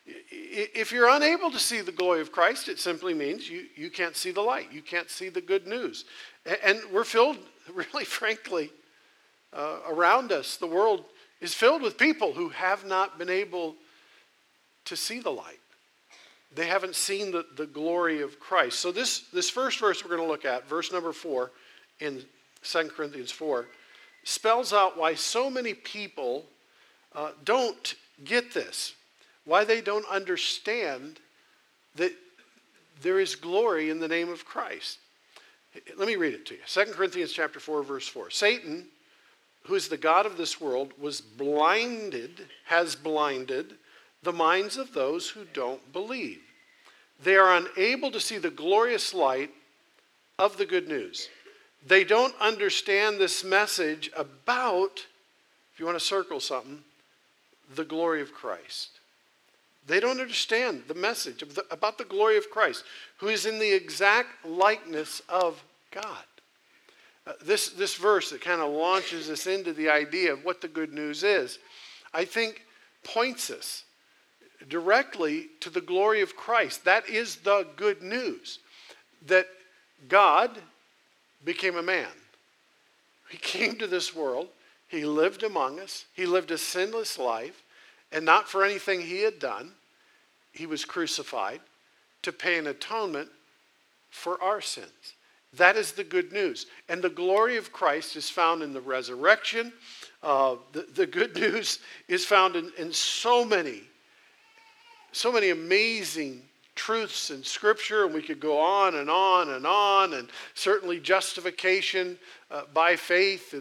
If 0.04 0.90
you're 0.90 1.08
unable 1.08 1.50
to 1.52 1.60
see 1.60 1.80
the 1.80 1.92
glory 1.92 2.20
of 2.20 2.32
Christ, 2.32 2.68
it 2.68 2.80
simply 2.80 3.14
means 3.14 3.48
you, 3.48 3.66
you 3.76 3.88
can't 3.88 4.16
see 4.16 4.32
the 4.32 4.40
light. 4.40 4.72
You 4.72 4.82
can't 4.82 5.08
see 5.08 5.28
the 5.28 5.40
good 5.40 5.66
news. 5.66 6.04
And 6.64 6.80
we're 6.92 7.04
filled, 7.04 7.38
really 7.74 8.04
frankly, 8.04 8.70
uh, 9.52 9.78
around 9.88 10.32
us, 10.32 10.56
the 10.56 10.66
world 10.66 11.04
is 11.40 11.54
filled 11.54 11.82
with 11.82 11.98
people 11.98 12.32
who 12.32 12.48
have 12.50 12.84
not 12.84 13.18
been 13.18 13.28
able 13.28 13.74
to 14.84 14.96
see 14.96 15.20
the 15.20 15.30
light. 15.30 15.58
They 16.54 16.66
haven't 16.66 16.96
seen 16.96 17.30
the, 17.30 17.46
the 17.56 17.66
glory 17.66 18.20
of 18.20 18.38
Christ. 18.38 18.78
So, 18.78 18.92
this, 18.92 19.20
this 19.32 19.48
first 19.48 19.78
verse 19.78 20.04
we're 20.04 20.14
going 20.14 20.26
to 20.26 20.30
look 20.30 20.44
at, 20.44 20.68
verse 20.68 20.92
number 20.92 21.12
four 21.12 21.50
in 22.00 22.22
2 22.62 22.90
Corinthians 22.94 23.30
4, 23.30 23.66
spells 24.24 24.72
out 24.72 24.98
why 24.98 25.14
so 25.14 25.50
many 25.50 25.74
people 25.74 26.44
uh, 27.14 27.30
don't 27.44 27.94
get 28.24 28.52
this, 28.52 28.94
why 29.44 29.64
they 29.64 29.80
don't 29.80 30.06
understand 30.08 31.18
that 31.96 32.12
there 33.02 33.18
is 33.18 33.34
glory 33.34 33.90
in 33.90 33.98
the 33.98 34.08
name 34.08 34.28
of 34.28 34.44
Christ. 34.44 34.98
Let 35.96 36.06
me 36.06 36.16
read 36.16 36.34
it 36.34 36.46
to 36.46 36.54
you. 36.54 36.60
2 36.66 36.92
Corinthians 36.92 37.32
chapter 37.32 37.60
4 37.60 37.82
verse 37.82 38.06
4. 38.08 38.30
Satan, 38.30 38.86
who 39.64 39.74
is 39.74 39.88
the 39.88 39.96
god 39.96 40.26
of 40.26 40.36
this 40.36 40.60
world, 40.60 40.92
was 41.00 41.20
blinded, 41.20 42.46
has 42.66 42.94
blinded 42.94 43.74
the 44.22 44.32
minds 44.32 44.76
of 44.76 44.92
those 44.92 45.30
who 45.30 45.44
don't 45.52 45.92
believe. 45.92 46.40
They 47.22 47.36
are 47.36 47.56
unable 47.56 48.10
to 48.10 48.20
see 48.20 48.38
the 48.38 48.50
glorious 48.50 49.14
light 49.14 49.50
of 50.38 50.56
the 50.56 50.66
good 50.66 50.88
news. 50.88 51.28
They 51.86 52.04
don't 52.04 52.34
understand 52.40 53.18
this 53.18 53.42
message 53.42 54.10
about, 54.16 55.06
if 55.72 55.80
you 55.80 55.86
want 55.86 55.98
to 55.98 56.04
circle 56.04 56.40
something, 56.40 56.82
the 57.74 57.84
glory 57.84 58.20
of 58.20 58.32
Christ. 58.32 58.90
They 59.86 60.00
don't 60.00 60.20
understand 60.20 60.84
the 60.86 60.94
message 60.94 61.40
the, 61.54 61.64
about 61.70 61.98
the 61.98 62.04
glory 62.04 62.36
of 62.36 62.50
Christ, 62.50 62.84
who 63.18 63.28
is 63.28 63.46
in 63.46 63.58
the 63.58 63.72
exact 63.72 64.46
likeness 64.46 65.22
of 65.28 65.62
God. 65.90 66.24
Uh, 67.26 67.32
this, 67.44 67.70
this 67.70 67.94
verse 67.94 68.30
that 68.30 68.40
kind 68.40 68.60
of 68.60 68.72
launches 68.72 69.30
us 69.30 69.46
into 69.46 69.72
the 69.72 69.88
idea 69.88 70.32
of 70.32 70.44
what 70.44 70.60
the 70.60 70.68
good 70.68 70.92
news 70.92 71.22
is, 71.22 71.58
I 72.12 72.24
think 72.24 72.64
points 73.04 73.50
us 73.50 73.84
directly 74.68 75.48
to 75.60 75.70
the 75.70 75.80
glory 75.80 76.20
of 76.20 76.36
Christ. 76.36 76.84
That 76.84 77.08
is 77.08 77.36
the 77.36 77.66
good 77.76 78.02
news 78.02 78.58
that 79.26 79.46
God 80.08 80.58
became 81.44 81.76
a 81.76 81.82
man. 81.82 82.08
He 83.28 83.38
came 83.38 83.76
to 83.76 83.86
this 83.86 84.14
world, 84.14 84.48
He 84.88 85.04
lived 85.04 85.42
among 85.42 85.80
us, 85.80 86.04
He 86.12 86.26
lived 86.26 86.50
a 86.50 86.58
sinless 86.58 87.18
life, 87.18 87.61
and 88.12 88.24
not 88.24 88.48
for 88.48 88.64
anything 88.64 89.00
He 89.00 89.22
had 89.22 89.38
done. 89.38 89.72
He 90.52 90.66
was 90.66 90.84
crucified 90.84 91.60
to 92.22 92.32
pay 92.32 92.58
an 92.58 92.66
atonement 92.66 93.28
for 94.10 94.42
our 94.42 94.60
sins. 94.60 95.14
That 95.54 95.76
is 95.76 95.92
the 95.92 96.04
good 96.04 96.32
news. 96.32 96.66
And 96.88 97.02
the 97.02 97.10
glory 97.10 97.56
of 97.56 97.72
Christ 97.72 98.16
is 98.16 98.30
found 98.30 98.62
in 98.62 98.72
the 98.72 98.80
resurrection. 98.80 99.72
Uh, 100.22 100.56
the, 100.72 100.86
the 100.94 101.06
good 101.06 101.34
news 101.40 101.78
is 102.08 102.24
found 102.24 102.56
in, 102.56 102.70
in 102.78 102.92
so 102.92 103.44
many 103.44 103.82
so 105.12 105.30
many 105.30 105.50
amazing 105.50 106.42
truths 106.74 107.30
in 107.30 107.42
Scripture, 107.42 108.04
and 108.04 108.14
we 108.14 108.22
could 108.22 108.40
go 108.40 108.58
on 108.58 108.94
and 108.94 109.10
on 109.10 109.50
and 109.50 109.66
on, 109.66 110.14
and 110.14 110.28
certainly 110.54 110.98
justification 110.98 112.18
uh, 112.50 112.62
by 112.72 112.96
faith, 112.96 113.54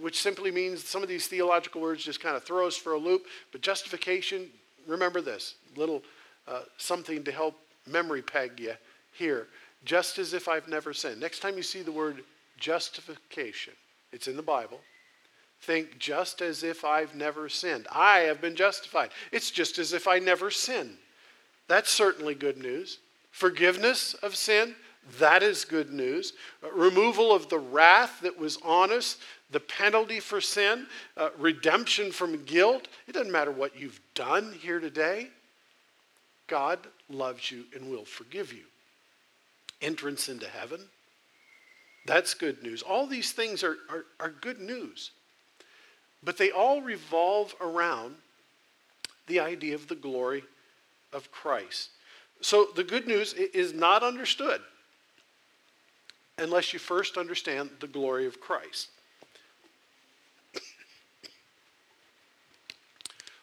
which 0.00 0.20
simply 0.20 0.50
means 0.50 0.84
some 0.84 1.02
of 1.02 1.08
these 1.08 1.26
theological 1.26 1.80
words 1.80 2.04
just 2.04 2.20
kind 2.20 2.36
of 2.36 2.44
throw 2.44 2.66
us 2.66 2.76
for 2.76 2.92
a 2.92 2.98
loop. 2.98 3.26
But 3.52 3.60
justification, 3.60 4.48
remember 4.86 5.20
this 5.20 5.54
little 5.76 6.02
uh, 6.46 6.62
something 6.76 7.22
to 7.24 7.32
help 7.32 7.54
memory 7.86 8.22
peg 8.22 8.58
you 8.58 8.74
here. 9.12 9.46
Just 9.84 10.18
as 10.18 10.34
if 10.34 10.48
I've 10.48 10.68
never 10.68 10.92
sinned. 10.92 11.20
Next 11.20 11.40
time 11.40 11.56
you 11.56 11.62
see 11.62 11.82
the 11.82 11.92
word 11.92 12.24
justification, 12.58 13.74
it's 14.12 14.26
in 14.26 14.36
the 14.36 14.42
Bible 14.42 14.80
think 15.60 15.98
just 15.98 16.40
as 16.40 16.62
if 16.62 16.84
I've 16.84 17.14
never 17.14 17.48
sinned. 17.48 17.86
I 17.90 18.20
have 18.20 18.40
been 18.40 18.56
justified. 18.56 19.10
It's 19.32 19.50
just 19.50 19.78
as 19.78 19.92
if 19.92 20.06
I 20.06 20.18
never 20.18 20.50
sinned. 20.50 20.96
That's 21.68 21.90
certainly 21.90 22.34
good 22.34 22.58
news. 22.58 22.98
Forgiveness 23.30 24.14
of 24.14 24.34
sin, 24.34 24.74
that 25.18 25.42
is 25.42 25.64
good 25.64 25.92
news. 25.92 26.32
Uh, 26.62 26.70
removal 26.72 27.32
of 27.32 27.48
the 27.48 27.58
wrath 27.58 28.20
that 28.22 28.38
was 28.38 28.58
on 28.64 28.90
us, 28.90 29.18
the 29.50 29.60
penalty 29.60 30.18
for 30.18 30.40
sin, 30.40 30.86
uh, 31.16 31.28
redemption 31.38 32.10
from 32.10 32.44
guilt. 32.44 32.88
It 33.06 33.12
doesn't 33.12 33.32
matter 33.32 33.52
what 33.52 33.78
you've 33.78 34.00
done 34.14 34.52
here 34.60 34.80
today. 34.80 35.28
God 36.46 36.78
loves 37.08 37.50
you 37.50 37.64
and 37.74 37.90
will 37.90 38.04
forgive 38.04 38.52
you. 38.52 38.64
Entrance 39.80 40.28
into 40.28 40.48
heaven, 40.48 40.80
that's 42.06 42.32
good 42.34 42.62
news. 42.62 42.82
All 42.82 43.06
these 43.06 43.32
things 43.32 43.62
are, 43.62 43.76
are, 43.90 44.06
are 44.18 44.30
good 44.30 44.58
news. 44.58 45.10
But 46.24 46.38
they 46.38 46.50
all 46.50 46.80
revolve 46.80 47.54
around 47.60 48.16
the 49.26 49.40
idea 49.40 49.74
of 49.74 49.88
the 49.88 49.94
glory 49.94 50.42
of 51.12 51.30
Christ. 51.30 51.90
So 52.40 52.68
the 52.74 52.84
good 52.84 53.06
news 53.06 53.32
is 53.34 53.74
not 53.74 54.02
understood 54.02 54.60
unless 56.38 56.72
you 56.72 56.78
first 56.78 57.16
understand 57.16 57.70
the 57.80 57.88
glory 57.88 58.26
of 58.26 58.40
Christ. 58.40 58.90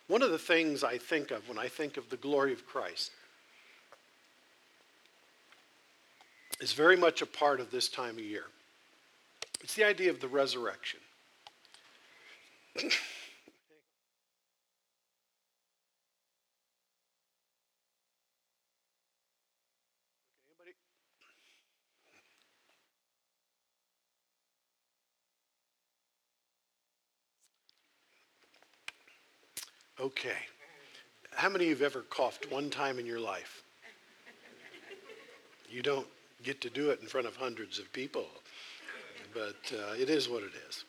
One 0.08 0.22
of 0.22 0.32
the 0.32 0.38
things 0.38 0.84
I 0.84 0.98
think 0.98 1.32
of 1.32 1.48
when 1.50 1.60
I 1.60 1.68
think 1.68 1.98
of 1.98 2.10
the 2.10 2.18
glory 2.18 2.54
of 2.54 2.66
Christ 2.66 3.12
is 6.62 6.72
very 6.72 6.96
much 6.96 7.22
a 7.22 7.26
part 7.26 7.60
of 7.60 7.70
this 7.72 7.90
time 7.90 8.16
of 8.16 8.24
year. 8.24 8.46
It's 9.62 9.76
the 9.76 9.84
idea 9.84 10.10
of 10.10 10.22
the 10.22 10.28
resurrection. 10.28 11.00
Okay. 30.06 30.38
How 31.34 31.50
many 31.50 31.64
of 31.64 31.80
you 31.80 31.84
have 31.84 31.96
ever 31.96 32.06
coughed 32.12 32.52
one 32.52 32.70
time 32.70 33.00
in 33.00 33.08
your 33.08 33.20
life? 33.20 33.64
You 35.68 35.82
don't 35.82 36.06
get 36.44 36.62
to 36.62 36.70
do 36.70 36.92
it 36.92 37.00
in 37.02 37.08
front 37.08 37.26
of 37.26 37.36
hundreds 37.36 37.80
of 37.80 37.92
people, 37.92 38.28
but 39.34 39.56
uh, 39.74 39.94
it 40.00 40.12
is 40.12 40.30
what 40.30 40.44
it 40.44 40.52
is. 40.70 40.86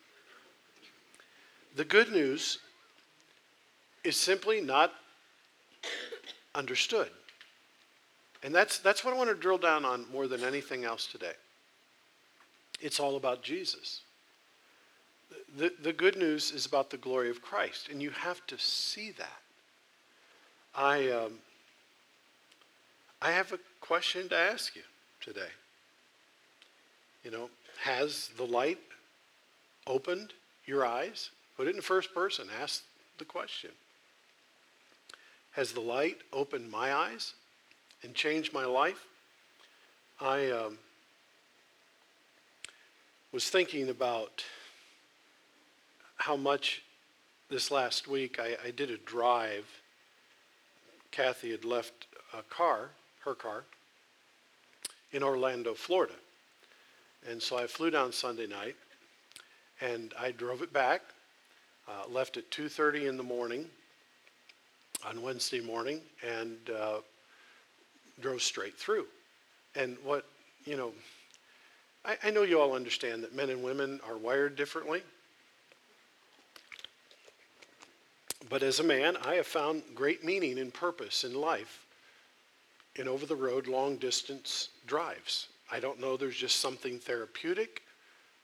The 1.77 1.85
good 1.87 2.13
news 2.13 2.59
is 4.05 4.19
simply 4.19 4.61
not 4.61 4.93
understood. 6.55 7.09
And 8.43 8.55
that's, 8.55 8.81
that's 8.81 9.03
what 9.03 9.15
I 9.15 9.17
want 9.17 9.31
to 9.31 9.35
drill 9.35 9.57
down 9.57 9.87
on 9.87 10.05
more 10.13 10.29
than 10.29 10.45
anything 10.45 10.85
else 10.85 11.07
today. 11.07 11.33
It's 12.83 13.01
all 13.01 13.17
about 13.17 13.43
Jesus. 13.43 14.03
The, 15.57 15.73
the 15.83 15.93
good 15.93 16.17
news 16.17 16.51
is 16.51 16.67
about 16.67 16.91
the 16.91 16.97
glory 16.97 17.31
of 17.31 17.41
Christ, 17.41 17.89
and 17.91 18.03
you 18.03 18.11
have 18.11 18.47
to 18.47 18.59
see 18.59 19.13
that. 19.13 19.41
I, 20.75 21.11
um, 21.11 21.39
I 23.23 23.33
have 23.33 23.53
a 23.53 23.59
question 23.81 24.29
to 24.29 24.37
ask 24.37 24.77
you 24.77 24.83
today. 25.21 25.49
You 27.25 27.31
know, 27.31 27.51
has 27.83 28.31
the 28.37 28.45
light 28.45 28.79
opened 29.87 30.33
your 30.67 30.85
eyes? 30.85 31.31
Put 31.57 31.69
it 31.69 31.75
in 31.75 31.81
first 31.81 32.15
person. 32.15 32.49
Ask 32.61 32.83
the 33.19 33.25
question. 33.25 33.71
Has 35.53 35.73
the 35.73 35.81
light 35.81 36.19
opened 36.33 36.71
my 36.71 36.93
eyes 36.93 37.33
and 38.03 38.15
changed 38.15 38.53
my 38.53 38.67
life? 38.67 39.07
I 40.21 40.51
um, 40.51 40.79
was 43.33 43.49
thinking 43.49 43.89
about 43.89 44.45
how 46.27 46.35
much 46.35 46.83
this 47.51 47.71
last 47.71 48.09
week 48.09 48.41
I, 48.41 48.57
I 48.67 48.73
did 48.73 48.91
a 48.91 48.97
drive. 48.97 49.65
Kathy 51.13 51.53
had 51.53 51.65
left 51.65 52.09
a 52.37 52.43
car, 52.43 52.91
her 53.25 53.37
car, 53.37 53.63
in 55.13 55.23
Orlando, 55.23 55.73
Florida. 55.73 56.15
And 57.31 57.41
so 57.41 57.57
I 57.57 57.69
flew 57.69 57.91
down 57.91 58.11
Sunday 58.11 58.49
night 58.49 58.75
and 59.81 60.13
I 60.19 60.33
drove 60.33 60.63
it 60.63 60.73
back, 60.73 61.03
uh, 61.87 62.11
left 62.11 62.37
at 62.37 62.51
2.30 62.51 63.09
in 63.09 63.17
the 63.17 63.23
morning 63.23 63.65
on 65.07 65.23
Wednesday 65.23 65.61
morning 65.61 66.01
and 66.29 66.57
uh, 66.77 66.97
drove 68.21 68.43
straight 68.43 68.77
through. 68.77 69.07
And 69.77 69.97
what, 70.03 70.27
you 70.65 70.77
know, 70.77 70.91
I, 72.05 72.17
I 72.25 72.31
know 72.33 72.43
you 72.43 72.61
all 72.61 72.75
understand 72.75 73.23
that 73.23 73.33
men 73.33 73.49
and 73.49 73.63
women 73.63 74.01
are 74.05 74.17
wired 74.17 74.57
differently. 74.57 75.05
But 78.49 78.63
as 78.63 78.81
a 78.81 78.85
man, 78.85 79.17
I 79.25 79.35
have 79.35 79.47
found 79.47 79.83
great 79.95 80.25
meaning 80.25 80.59
and 80.59 80.73
purpose 80.73 81.25
in 81.25 81.35
life 81.35 81.87
in 82.95 83.09
over 83.09 83.27
the 83.27 83.37
road 83.37 83.67
long 83.67 83.97
distance 83.97 84.71
drives. 84.87 85.49
I 85.71 85.81
don't 85.81 86.01
know, 86.01 86.17
there's 86.17 86.37
just 86.37 86.61
something 86.61 86.99
therapeutic. 86.99 87.83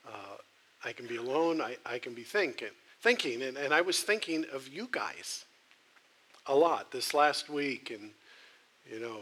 Uh, 0.07 0.37
I 0.85 0.93
can 0.93 1.07
be 1.07 1.17
alone, 1.17 1.61
I, 1.61 1.77
I 1.87 1.99
can 1.99 2.15
be 2.15 2.25
thinking, 2.25 2.69
thinking 3.01 3.43
and, 3.43 3.57
and 3.57 3.73
I 3.73 3.81
was 3.81 4.01
thinking 4.01 4.45
of 4.53 4.69
you 4.69 4.89
guys 4.91 5.45
a 6.47 6.55
lot 6.55 6.91
this 6.91 7.15
last 7.15 7.49
week. 7.49 7.91
And, 7.91 8.11
you 8.91 8.99
know, 8.99 9.19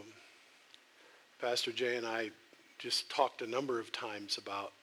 Pastor 1.39 1.71
Jay 1.71 1.97
and 1.97 2.07
I 2.07 2.31
just 2.79 3.09
talked 3.11 3.43
a 3.43 3.47
number 3.47 3.79
of 3.79 3.91
times 3.91 4.39
about 4.39 4.73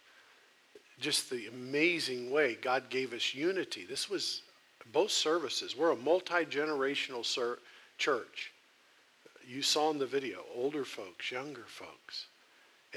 just 1.00 1.30
the 1.30 1.48
amazing 1.48 2.30
way 2.30 2.56
God 2.60 2.88
gave 2.88 3.12
us 3.12 3.34
unity. 3.34 3.84
This 3.88 4.08
was 4.08 4.42
both 4.92 5.10
services. 5.10 5.76
We're 5.76 5.92
a 5.92 5.96
multi 5.96 6.44
generational 6.44 7.24
ser- 7.24 7.58
church. 7.98 8.52
You 9.46 9.62
saw 9.62 9.90
in 9.90 9.98
the 9.98 10.06
video 10.06 10.40
older 10.54 10.84
folks, 10.84 11.30
younger 11.30 11.64
folks. 11.66 12.26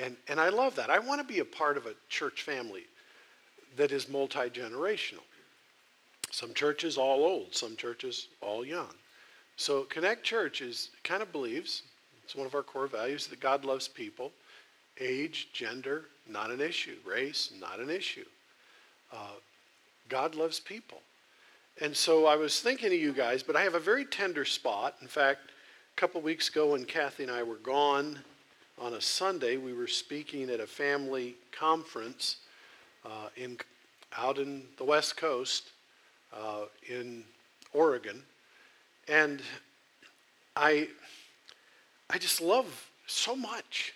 And, 0.01 0.15
and 0.27 0.39
I 0.39 0.50
love 0.50 0.75
that. 0.75 0.89
I 0.89 1.00
want 1.00 1.21
to 1.21 1.27
be 1.27 1.39
a 1.39 1.45
part 1.45 1.77
of 1.77 1.86
a 1.86 1.93
church 2.10 2.43
family 2.43 2.83
that 3.77 3.91
is 3.91 4.10
multi 4.10 4.50
generational. 4.50 5.24
Some 6.31 6.53
churches 6.53 6.98
all 6.98 7.24
old, 7.24 7.53
some 7.53 7.75
churches 7.75 8.27
all 8.41 8.65
young. 8.65 8.93
So 9.57 9.83
Connect 9.83 10.24
Church 10.24 10.62
is 10.62 10.89
kind 11.03 11.21
of 11.21 11.31
believes, 11.31 11.83
it's 12.24 12.36
one 12.36 12.48
of 12.48 12.55
our 12.55 12.63
core 12.63 12.88
values, 12.88 13.27
that 13.27 13.39
God 13.39 13.65
loves 13.65 13.88
people. 13.88 14.31
Age, 15.00 15.50
gender, 15.53 16.05
not 16.27 16.51
an 16.51 16.62
issue. 16.62 16.95
Race, 17.05 17.51
not 17.60 17.79
an 17.79 17.89
issue. 17.89 18.25
Uh, 19.12 19.36
God 20.10 20.36
loves 20.36 20.60
people. 20.60 21.01
And 21.79 21.95
so 21.95 22.25
I 22.27 22.35
was 22.35 22.59
thinking 22.59 22.87
of 22.87 22.99
you 22.99 23.13
guys, 23.13 23.43
but 23.43 23.55
I 23.55 23.61
have 23.61 23.75
a 23.75 23.79
very 23.79 24.05
tender 24.05 24.45
spot. 24.45 24.95
In 25.01 25.07
fact, 25.07 25.39
a 25.95 25.99
couple 25.99 26.21
weeks 26.21 26.49
ago 26.49 26.71
when 26.71 26.85
Kathy 26.85 27.23
and 27.23 27.31
I 27.31 27.43
were 27.43 27.55
gone 27.55 28.19
on 28.79 28.95
a 28.95 29.01
Sunday, 29.01 29.57
we 29.57 29.73
were 29.73 29.88
speaking 29.88 30.49
at 30.49 30.60
a 30.60 30.67
family 30.67 31.36
conference 31.51 32.38
uh, 33.05 33.29
in, 33.36 33.57
out 34.17 34.38
in 34.38 34.63
the 34.77 34.84
West 34.84 35.17
Coast 35.17 35.71
uh, 36.34 36.65
in 36.88 37.23
Oregon. 37.73 38.21
And 39.07 39.41
I, 40.55 40.89
I 42.10 42.17
just 42.17 42.41
love 42.41 42.89
so 43.07 43.36
much 43.36 43.93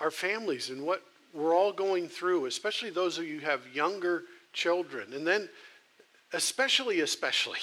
our 0.00 0.10
families 0.10 0.70
and 0.70 0.84
what 0.84 1.02
we're 1.34 1.54
all 1.54 1.72
going 1.72 2.08
through, 2.08 2.46
especially 2.46 2.90
those 2.90 3.18
of 3.18 3.24
you 3.24 3.40
who 3.40 3.46
have 3.46 3.60
younger 3.74 4.24
children. 4.52 5.12
And 5.12 5.26
then, 5.26 5.48
especially, 6.32 7.00
especially, 7.00 7.58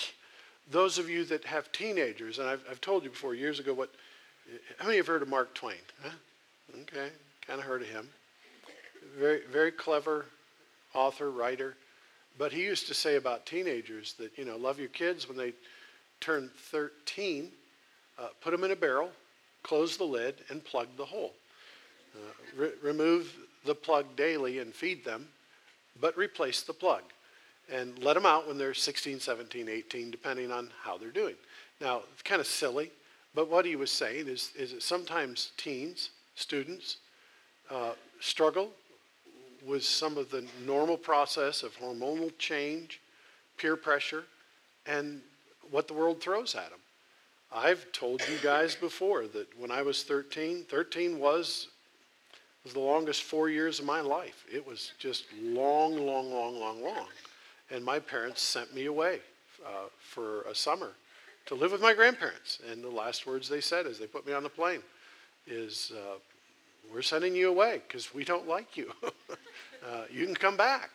those 0.71 0.97
of 0.97 1.09
you 1.09 1.23
that 1.25 1.45
have 1.45 1.71
teenagers. 1.71 2.39
And 2.39 2.47
I've, 2.47 2.63
I've 2.69 2.81
told 2.81 3.03
you 3.03 3.09
before, 3.09 3.35
years 3.35 3.59
ago, 3.59 3.73
what, 3.73 3.93
how 4.77 4.85
many 4.85 4.97
have 4.97 5.07
heard 5.07 5.21
of 5.21 5.27
Mark 5.27 5.53
Twain? 5.53 5.75
Huh? 6.01 6.09
Okay, 6.81 7.09
kind 7.45 7.59
of 7.59 7.65
heard 7.65 7.81
of 7.81 7.87
him. 7.87 8.09
Very, 9.17 9.41
very 9.51 9.71
clever 9.71 10.25
author, 10.95 11.29
writer. 11.29 11.75
But 12.37 12.51
he 12.51 12.63
used 12.63 12.87
to 12.87 12.93
say 12.93 13.15
about 13.15 13.45
teenagers 13.45 14.13
that, 14.13 14.37
you 14.37 14.45
know, 14.45 14.57
love 14.57 14.79
your 14.79 14.89
kids 14.89 15.27
when 15.27 15.37
they 15.37 15.53
turn 16.19 16.49
13, 16.71 17.51
uh, 18.17 18.27
put 18.41 18.51
them 18.51 18.63
in 18.63 18.71
a 18.71 18.75
barrel, 18.75 19.09
close 19.63 19.97
the 19.97 20.03
lid, 20.03 20.35
and 20.49 20.63
plug 20.63 20.87
the 20.97 21.05
hole. 21.05 21.33
Uh, 22.15 22.19
re- 22.57 22.71
remove 22.81 23.33
the 23.65 23.75
plug 23.75 24.05
daily 24.15 24.59
and 24.59 24.73
feed 24.73 25.03
them, 25.05 25.27
but 25.99 26.17
replace 26.17 26.61
the 26.63 26.73
plug. 26.73 27.01
And 27.71 27.97
let 28.03 28.13
them 28.13 28.25
out 28.25 28.47
when 28.47 28.57
they're 28.57 28.73
16, 28.73 29.19
17, 29.19 29.69
18, 29.69 30.11
depending 30.11 30.51
on 30.51 30.69
how 30.83 30.97
they're 30.97 31.09
doing. 31.09 31.35
Now, 31.81 32.03
it's 32.13 32.21
kind 32.21 32.39
of 32.39 32.47
silly, 32.47 32.91
but 33.33 33.49
what 33.49 33.65
he 33.65 33.75
was 33.75 33.91
saying 33.91 34.27
is, 34.27 34.51
is 34.55 34.71
that 34.71 34.83
sometimes 34.83 35.51
teens, 35.57 36.11
students, 36.35 36.97
uh, 37.69 37.93
struggle 38.19 38.69
with 39.65 39.83
some 39.83 40.17
of 40.17 40.29
the 40.29 40.45
normal 40.65 40.97
process 40.97 41.63
of 41.63 41.75
hormonal 41.77 42.31
change, 42.37 43.01
peer 43.57 43.75
pressure, 43.75 44.25
and 44.85 45.21
what 45.71 45.87
the 45.87 45.93
world 45.93 46.21
throws 46.21 46.55
at 46.55 46.69
them. 46.69 46.79
I've 47.53 47.91
told 47.91 48.21
you 48.27 48.37
guys 48.43 48.75
before 48.75 49.27
that 49.27 49.47
when 49.57 49.71
I 49.71 49.81
was 49.81 50.03
13, 50.03 50.65
13 50.69 51.19
was, 51.19 51.67
was 52.63 52.73
the 52.73 52.79
longest 52.79 53.23
four 53.23 53.49
years 53.49 53.79
of 53.79 53.85
my 53.85 54.01
life. 54.01 54.45
It 54.51 54.65
was 54.65 54.91
just 54.99 55.25
long, 55.41 55.97
long, 55.97 56.31
long, 56.31 56.59
long, 56.59 56.83
long. 56.83 57.07
And 57.71 57.83
my 57.83 57.99
parents 57.99 58.41
sent 58.41 58.73
me 58.75 58.85
away 58.85 59.19
uh, 59.65 59.89
for 59.99 60.43
a 60.43 60.55
summer 60.55 60.91
to 61.47 61.55
live 61.55 61.71
with 61.71 61.81
my 61.81 61.93
grandparents. 61.93 62.59
And 62.71 62.83
the 62.83 62.89
last 62.89 63.25
words 63.27 63.49
they 63.49 63.61
said 63.61 63.85
as 63.85 63.99
they 63.99 64.07
put 64.07 64.25
me 64.25 64.33
on 64.33 64.43
the 64.43 64.49
plane 64.49 64.81
is, 65.47 65.91
uh, 65.95 66.17
we're 66.93 67.01
sending 67.01 67.35
you 67.35 67.49
away 67.49 67.81
because 67.87 68.13
we 68.13 68.23
don't 68.23 68.47
like 68.47 68.77
you. 68.77 68.91
uh, 69.03 70.03
you 70.11 70.25
can 70.25 70.35
come 70.35 70.57
back 70.57 70.89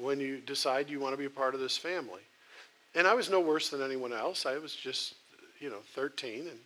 when 0.00 0.20
you 0.20 0.38
decide 0.38 0.88
you 0.88 1.00
want 1.00 1.12
to 1.12 1.18
be 1.18 1.24
a 1.24 1.30
part 1.30 1.54
of 1.54 1.60
this 1.60 1.76
family. 1.76 2.20
And 2.94 3.06
I 3.06 3.14
was 3.14 3.30
no 3.30 3.40
worse 3.40 3.70
than 3.70 3.82
anyone 3.82 4.12
else. 4.12 4.46
I 4.46 4.58
was 4.58 4.74
just, 4.74 5.14
you 5.60 5.70
know, 5.70 5.80
13. 5.94 6.40
And, 6.40 6.58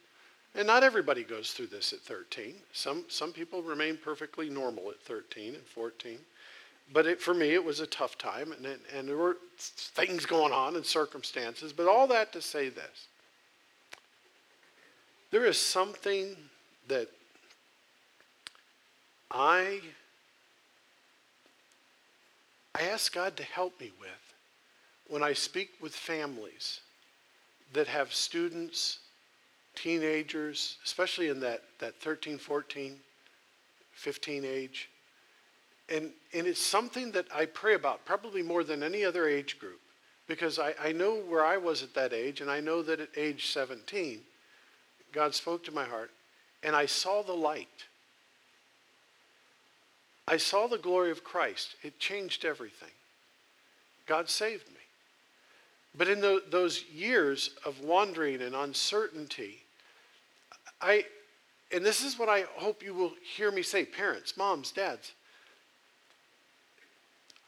and 0.55 0.67
not 0.67 0.83
everybody 0.83 1.25
goes 1.25 1.53
through 1.53 1.69
this 1.69 1.93
at 1.93 2.01
13. 2.01 2.55
Some, 2.73 3.05
some 3.09 3.33
people 3.33 3.63
remain 3.63 3.97
perfectly 3.97 4.49
normal 4.49 4.91
at 4.91 5.01
13 5.01 5.55
and 5.55 5.65
14. 5.65 6.19
But 6.93 7.07
it, 7.07 7.21
for 7.21 7.33
me, 7.33 7.55
it 7.55 7.65
was 7.65 7.81
a 7.81 7.87
tough 7.87 8.19
time. 8.19 8.53
And, 8.53 8.67
it, 8.67 8.81
and 8.95 9.09
there 9.09 9.17
were 9.17 9.39
things 9.59 10.27
going 10.27 10.53
on 10.53 10.77
and 10.77 10.85
circumstances. 10.85 11.73
But 11.73 11.87
all 11.87 12.07
that 12.09 12.33
to 12.33 12.43
say 12.43 12.69
this 12.69 13.09
there 15.31 15.47
is 15.47 15.57
something 15.57 16.37
that 16.89 17.09
I, 19.31 19.81
I 22.75 22.83
ask 22.83 23.15
God 23.15 23.37
to 23.39 23.43
help 23.43 23.81
me 23.81 23.93
with 23.99 24.11
when 25.09 25.23
I 25.23 25.33
speak 25.33 25.71
with 25.81 25.95
families 25.95 26.81
that 27.73 27.87
have 27.87 28.13
students, 28.13 28.99
teenagers, 29.75 30.77
especially 30.85 31.29
in 31.29 31.41
that, 31.41 31.63
that 31.79 31.99
13, 32.01 32.37
14, 32.37 32.99
15 33.95 34.45
age, 34.45 34.91
and, 35.93 36.11
and 36.33 36.47
it's 36.47 36.61
something 36.61 37.13
that 37.13 37.27
I 37.35 37.47
pray 37.47 37.75
about 37.75 38.05
probably 38.05 38.43
more 38.43 38.65
than 38.65 38.83
any 38.83 39.05
other 39.05 39.29
age 39.29 39.59
group 39.59 39.81
because 40.27 40.59
I, 40.59 40.75
I 40.83 40.93
know 40.93 41.17
where 41.17 41.45
I 41.45 41.59
was 41.59 41.83
at 41.83 41.95
that 41.95 42.13
age, 42.13 42.41
and 42.41 42.51
I 42.51 42.61
know 42.61 42.83
that 42.83 43.01
at 43.01 43.11
age 43.17 43.49
17, 43.49 44.21
God 45.13 45.35
spoke 45.35 45.65
to 45.65 45.73
my 45.73 45.85
heart, 45.85 46.11
and 46.63 46.75
I 46.75 46.87
saw 46.87 47.23
the 47.23 47.35
light. 47.35 47.87
I 50.27 50.39
saw 50.39 50.67
the 50.67 50.79
glory 50.79 51.11
of 51.11 51.25
Christ. 51.25 51.75
It 51.83 51.99
changed 51.99 52.45
everything. 52.45 52.89
God 54.07 54.31
saved 54.31 54.69
me. 54.69 54.77
But 55.97 56.09
in 56.09 56.21
the, 56.21 56.43
those 56.51 56.85
years 56.85 57.51
of 57.67 57.81
wandering 57.81 58.41
and 58.41 58.55
uncertainty, 58.55 59.59
I, 60.81 61.05
and 61.75 61.85
this 61.85 62.03
is 62.03 62.19
what 62.19 62.31
I 62.31 62.45
hope 62.57 62.83
you 62.83 62.95
will 62.95 63.13
hear 63.37 63.51
me 63.51 63.63
say, 63.63 63.85
parents, 63.85 64.37
moms, 64.37 64.73
dads. 64.73 65.13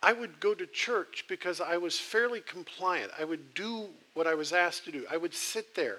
I 0.05 0.13
would 0.13 0.39
go 0.39 0.53
to 0.53 0.67
church 0.67 1.25
because 1.29 1.63
I 1.63 1.79
was 1.79 1.99
fairly 1.99 2.41
compliant. 2.41 3.11
I 3.19 3.25
would 3.25 3.55
do 3.55 3.87
what 4.13 4.27
I 4.27 4.35
was 4.35 4.53
asked 4.53 4.85
to 4.85 4.93
do. 4.93 5.07
I 5.11 5.17
would 5.17 5.33
sit 5.33 5.75
there. 5.75 5.99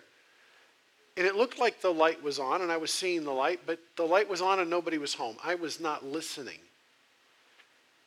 And 1.17 1.25
it 1.25 1.35
looked 1.35 1.57
like 1.57 1.81
the 1.81 1.91
light 1.91 2.21
was 2.21 2.37
on, 2.37 2.61
and 2.61 2.71
I 2.71 2.77
was 2.77 2.93
seeing 2.93 3.23
the 3.23 3.31
light, 3.31 3.61
but 3.65 3.79
the 3.95 4.03
light 4.03 4.29
was 4.29 4.41
on 4.41 4.59
and 4.59 4.69
nobody 4.69 4.99
was 4.99 5.15
home. 5.15 5.37
I 5.43 5.55
was 5.55 5.79
not 5.79 6.05
listening. 6.05 6.59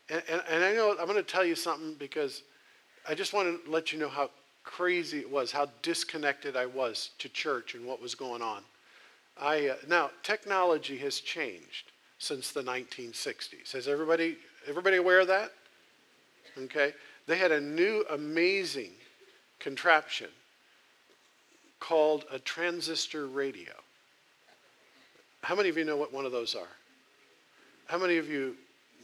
And, 0.09 0.23
and, 0.31 0.43
and 0.49 0.65
I 0.65 0.73
know 0.75 0.91
I'm 0.93 1.07
going 1.07 1.17
to 1.17 1.23
tell 1.25 1.45
you 1.45 1.57
something 1.57 1.95
because 1.99 2.43
I 3.09 3.15
just 3.15 3.33
want 3.33 3.65
to 3.65 3.71
let 3.71 3.93
you 3.93 3.99
know 3.99 4.09
how 4.09 4.31
crazy 4.63 5.19
it 5.19 5.29
was, 5.29 5.51
how 5.51 5.67
disconnected 5.83 6.57
I 6.57 6.67
was 6.67 7.11
to 7.19 7.29
church 7.29 7.75
and 7.75 7.85
what 7.85 8.01
was 8.01 8.15
going 8.15 8.41
on. 8.41 8.63
I, 9.41 9.71
uh, 9.71 9.77
now, 9.89 10.11
technology 10.23 10.97
has 10.99 11.19
changed 11.19 11.91
since 12.19 12.53
the 12.53 12.63
1960s. 12.63 13.73
Has 13.73 13.89
everybody, 13.89 14.37
everybody 14.69 14.99
aware 14.99 15.19
of 15.19 15.27
that? 15.27 15.51
Okay. 16.65 16.93
They 17.27 17.37
had 17.37 17.53
a 17.53 17.61
new 17.61 18.05
amazing 18.11 18.93
contraption 19.61 20.29
called 21.81 22.25
a 22.31 22.39
transistor 22.39 23.27
radio. 23.27 23.73
How 25.43 25.55
many 25.55 25.69
of 25.69 25.77
you 25.77 25.85
know 25.85 25.97
what 25.97 26.13
one 26.13 26.27
of 26.27 26.33
those 26.33 26.55
are? 26.55 26.69
How 27.87 27.99
many 27.99 28.17
of 28.17 28.29
you 28.29 28.57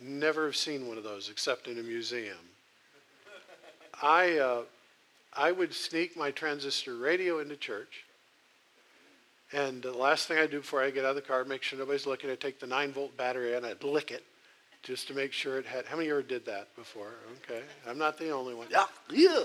never 0.02 0.46
have 0.46 0.56
seen 0.56 0.88
one 0.88 0.98
of 0.98 1.04
those 1.04 1.28
except 1.28 1.68
in 1.68 1.78
a 1.78 1.82
museum? 1.82 2.36
I, 4.02 4.38
uh, 4.38 4.62
I 5.34 5.52
would 5.52 5.72
sneak 5.72 6.16
my 6.16 6.30
transistor 6.30 6.96
radio 6.96 7.38
into 7.38 7.56
church. 7.56 8.04
And 9.52 9.82
the 9.82 9.92
last 9.92 10.26
thing 10.26 10.38
I 10.38 10.46
do 10.46 10.58
before 10.58 10.82
I 10.82 10.90
get 10.90 11.04
out 11.04 11.10
of 11.10 11.16
the 11.16 11.22
car, 11.22 11.44
make 11.44 11.62
sure 11.62 11.78
nobody's 11.78 12.06
looking, 12.06 12.30
I 12.30 12.34
take 12.34 12.58
the 12.58 12.66
9 12.66 12.92
volt 12.92 13.16
battery 13.16 13.54
and 13.54 13.64
I'd 13.64 13.84
lick 13.84 14.10
it 14.10 14.24
just 14.84 15.08
to 15.08 15.14
make 15.14 15.32
sure 15.32 15.58
it 15.58 15.66
had. 15.66 15.86
How 15.86 15.96
many 15.96 16.08
of 16.08 16.12
you 16.12 16.18
ever 16.18 16.22
did 16.22 16.46
that 16.46 16.74
before? 16.76 17.10
Okay. 17.42 17.62
I'm 17.88 17.98
not 17.98 18.18
the 18.18 18.30
only 18.30 18.54
one. 18.54 18.68
Yeah. 18.70 18.84
yeah. 19.10 19.44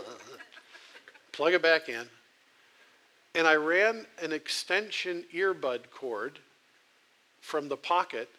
Plug 1.31 1.53
it 1.53 1.63
back 1.63 1.89
in 1.89 2.05
and 3.35 3.47
I 3.47 3.55
ran 3.55 4.05
an 4.21 4.31
extension 4.31 5.23
earbud 5.33 5.91
cord 5.91 6.39
from 7.41 7.67
the 7.67 7.77
pocket 7.77 8.29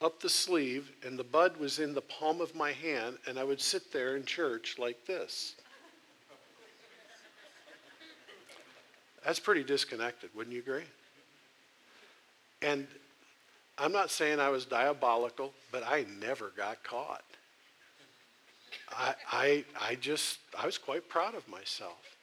up 0.00 0.20
the 0.20 0.28
sleeve, 0.28 0.92
and 1.04 1.18
the 1.18 1.24
bud 1.24 1.56
was 1.56 1.80
in 1.80 1.92
the 1.92 2.00
palm 2.00 2.40
of 2.40 2.54
my 2.54 2.70
hand, 2.72 3.18
and 3.26 3.38
I 3.38 3.44
would 3.44 3.60
sit 3.60 3.92
there 3.92 4.16
in 4.16 4.24
church 4.24 4.76
like 4.78 5.04
this. 5.06 5.56
That's 9.24 9.40
pretty 9.40 9.64
disconnected, 9.64 10.30
wouldn't 10.34 10.54
you 10.54 10.62
agree? 10.62 10.84
And 12.62 12.86
I'm 13.78 13.92
not 13.92 14.10
saying 14.10 14.40
I 14.40 14.48
was 14.48 14.64
diabolical, 14.64 15.52
but 15.70 15.84
I 15.86 16.04
never 16.20 16.52
got 16.56 16.82
caught. 16.82 17.22
I, 18.90 19.14
I, 19.30 19.64
I 19.80 19.94
just, 19.94 20.38
I 20.58 20.66
was 20.66 20.78
quite 20.78 21.08
proud 21.08 21.34
of 21.34 21.46
myself. 21.48 22.16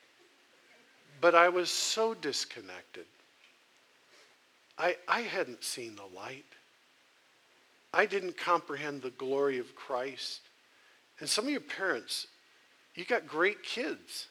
But 1.21 1.33
I 1.33 1.49
was 1.49 1.69
so 1.69 2.13
disconnected. 2.13 3.05
I, 4.77 4.97
I 5.07 5.21
hadn't 5.21 5.63
seen 5.63 5.95
the 5.95 6.15
light. 6.15 6.45
I 7.93 8.05
didn't 8.05 8.37
comprehend 8.37 9.01
the 9.01 9.11
glory 9.11 9.57
of 9.57 9.73
Christ. 9.75 10.41
And 11.21 11.29
some 11.29 11.45
of 11.45 11.51
your 11.51 11.61
parents, 11.61 12.27
you 12.95 13.05
got 13.05 13.25
great 13.25 13.63
kids. 13.63 14.27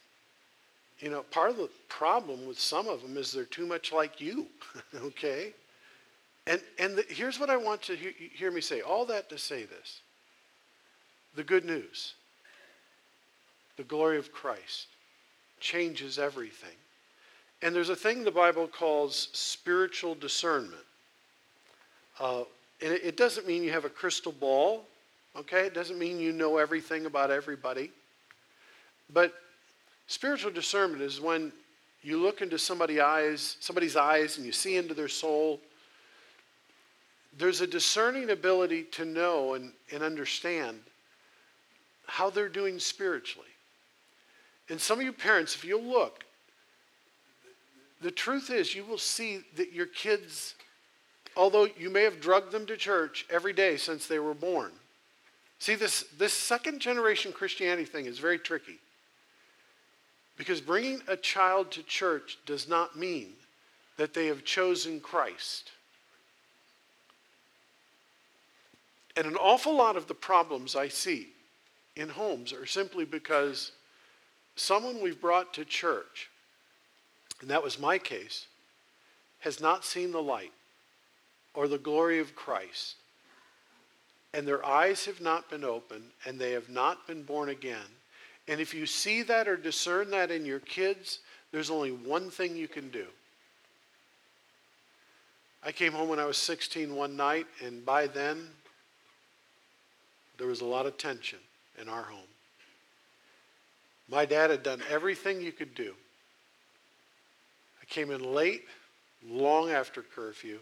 You 0.99 1.09
know, 1.09 1.23
part 1.23 1.51
of 1.51 1.57
the 1.57 1.71
problem 1.89 2.47
with 2.47 2.59
some 2.59 2.89
of 2.89 3.01
them 3.01 3.17
is 3.17 3.33
they're 3.33 3.45
too 3.45 3.67
much 3.67 3.91
like 3.93 4.21
you, 4.21 4.47
okay? 4.95 5.55
And, 6.46 6.61
and 6.78 6.96
the, 6.96 7.04
here's 7.09 7.40
what 7.40 7.50
I 7.50 7.57
want 7.57 7.83
to 7.83 7.96
hear, 7.96 8.12
hear 8.18 8.50
me 8.50 8.61
say 8.61 8.80
all 8.80 9.07
that 9.07 9.28
to 9.30 9.38
say 9.38 9.64
this 9.64 10.00
the 11.35 11.44
good 11.44 11.64
news, 11.64 12.14
the 13.76 13.85
glory 13.85 14.18
of 14.18 14.33
Christ 14.33 14.87
changes 15.61 16.18
everything. 16.18 16.76
And 17.62 17.74
there's 17.74 17.88
a 17.88 17.96
thing 17.96 18.24
the 18.24 18.30
Bible 18.30 18.68
calls 18.68 19.28
spiritual 19.33 20.14
discernment. 20.14 20.74
Uh, 22.20 22.42
and 22.83 22.92
it, 22.92 23.04
it 23.04 23.16
doesn't 23.16 23.46
mean 23.46 23.62
you 23.62 23.72
have 23.72 23.87
a 23.87 23.90
crystal 23.90 24.33
ball, 24.33 24.85
okay? 25.37 25.66
It 25.66 25.74
doesn't 25.74 25.98
mean 25.98 26.20
you 26.20 26.33
know 26.33 26.59
everything 26.59 27.07
about 27.07 27.30
everybody. 27.30 27.90
But 29.12 29.33
spiritual 30.07 30.50
discernment 30.50 31.02
is 31.02 31.20
when 31.20 31.52
you 32.02 32.22
look 32.22 32.42
into 32.42 32.59
somebody's 32.59 33.00
eyes, 33.00 33.57
somebody's 33.61 33.96
eyes 33.96 34.37
and 34.37 34.44
you 34.44 34.52
see 34.52 34.76
into 34.76 34.92
their 34.92 35.09
soul. 35.09 35.59
There's 37.37 37.61
a 37.61 37.66
discerning 37.66 38.31
ability 38.31 38.85
to 38.92 39.05
know 39.05 39.55
and, 39.55 39.73
and 39.92 40.03
understand 40.03 40.81
how 42.07 42.31
they're 42.31 42.49
doing 42.49 42.79
spiritually. 42.79 43.49
And 44.68 44.81
some 44.81 44.99
of 44.99 45.05
you 45.05 45.12
parents, 45.12 45.55
if 45.55 45.64
you'll 45.64 45.83
look, 45.83 46.25
the 48.01 48.11
truth 48.11 48.51
is 48.51 48.75
you 48.75 48.85
will 48.85 48.99
see 48.99 49.40
that 49.57 49.73
your 49.73 49.87
kids, 49.87 50.55
although 51.37 51.68
you 51.79 51.90
may 51.90 52.03
have 52.03 52.20
drugged 52.20 52.53
them 52.53 52.66
to 52.66 52.77
church 52.77 53.27
every 53.31 53.53
day 53.53 53.77
since 53.77 54.07
they 54.07 54.18
were 54.18 54.35
born, 54.35 54.73
see 55.59 55.75
this, 55.75 56.05
this 56.18 56.33
second 56.33 56.81
generation 56.81 57.33
Christianity 57.33 57.85
thing 57.85 58.07
is 58.07 58.18
very 58.18 58.38
tricky. 58.38 58.79
Because 60.37 60.61
bringing 60.61 61.01
a 61.09 61.16
child 61.16 61.70
to 61.73 61.83
church 61.83 62.38
does 62.44 62.68
not 62.68 62.97
mean 62.97 63.33
that 63.97 64.14
they 64.14 64.27
have 64.27 64.44
chosen 64.44 65.01
Christ. 65.01 65.70
And 69.16 69.27
an 69.27 69.37
awful 69.37 69.74
lot 69.74 69.96
of 69.96 70.09
the 70.09 70.14
problems 70.14 70.74
I 70.74 70.88
see 70.88 71.29
in 71.96 72.09
homes 72.09 72.53
are 72.53 72.66
simply 72.66 73.05
because 73.05 73.72
someone 74.57 75.00
we've 75.00 75.20
brought 75.20 75.55
to 75.55 75.64
church, 75.64 76.31
and 77.40 77.50
that 77.50 77.62
was 77.62 77.79
my 77.79 77.98
case, 77.98 78.46
has 79.40 79.61
not 79.61 79.85
seen 79.85 80.11
the 80.11 80.22
light 80.22 80.53
or 81.55 81.68
the 81.68 81.79
glory 81.79 82.18
of 82.18 82.35
Christ, 82.35 82.96
and 84.33 84.48
their 84.48 84.64
eyes 84.66 85.05
have 85.05 85.20
not 85.20 85.48
been 85.48 85.62
opened, 85.62 86.11
and 86.27 86.38
they 86.38 86.50
have 86.53 86.68
not 86.68 87.07
been 87.07 87.22
born 87.22 87.50
again. 87.50 87.87
And 88.48 88.61
if 88.61 88.74
you 88.74 88.85
see 88.85 89.22
that 89.22 89.46
or 89.46 89.57
discern 89.57 90.11
that 90.11 90.33
in 90.33 90.44
your 90.44 90.59
kids, 90.59 91.20
there's 91.53 91.70
only 91.70 91.92
one 91.92 92.31
thing 92.31 92.57
you 92.57 92.66
can 92.66 92.90
do. 92.90 93.07
I 95.62 95.70
came 95.70 95.92
home 95.92 96.09
when 96.09 96.18
I 96.18 96.27
was 96.27 96.37
16 96.37 96.94
one 96.94 97.16
night, 97.16 97.46
and 97.64 97.87
by 97.87 98.09
then, 98.09 98.48
there 100.44 100.50
was 100.50 100.61
a 100.61 100.66
lot 100.66 100.85
of 100.85 100.98
tension 100.98 101.38
in 101.80 101.88
our 101.88 102.02
home. 102.02 102.28
My 104.11 104.26
dad 104.26 104.50
had 104.50 104.62
done 104.62 104.83
everything 104.90 105.40
you 105.40 105.52
could 105.52 105.74
do. 105.74 105.94
I 107.80 107.87
came 107.87 108.11
in 108.11 108.35
late, 108.35 108.66
long 109.26 109.70
after 109.70 110.02
curfew, 110.02 110.59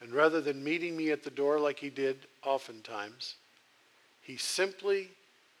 and 0.00 0.10
rather 0.10 0.40
than 0.40 0.64
meeting 0.64 0.96
me 0.96 1.10
at 1.10 1.22
the 1.22 1.28
door 1.28 1.60
like 1.60 1.78
he 1.78 1.90
did 1.90 2.16
oftentimes, 2.42 3.34
he 4.22 4.38
simply 4.38 5.08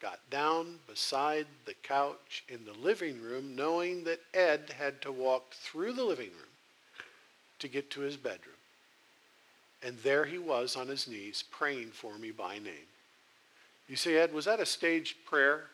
got 0.00 0.20
down 0.30 0.78
beside 0.86 1.46
the 1.66 1.74
couch 1.82 2.44
in 2.48 2.64
the 2.64 2.72
living 2.82 3.20
room, 3.20 3.54
knowing 3.54 4.04
that 4.04 4.20
Ed 4.32 4.72
had 4.78 5.02
to 5.02 5.12
walk 5.12 5.52
through 5.52 5.92
the 5.92 6.04
living 6.04 6.30
room 6.30 6.54
to 7.58 7.68
get 7.68 7.90
to 7.90 8.00
his 8.00 8.16
bedroom. 8.16 8.56
And 9.82 9.98
there 9.98 10.24
he 10.24 10.38
was 10.38 10.76
on 10.76 10.88
his 10.88 11.06
knees 11.06 11.44
praying 11.50 11.90
for 11.90 12.16
me 12.16 12.30
by 12.30 12.54
name. 12.54 12.88
You 13.88 13.96
say, 13.96 14.16
Ed, 14.16 14.32
was 14.32 14.44
that 14.44 14.60
a 14.60 14.66
staged 14.66 15.16
prayer? 15.24 15.64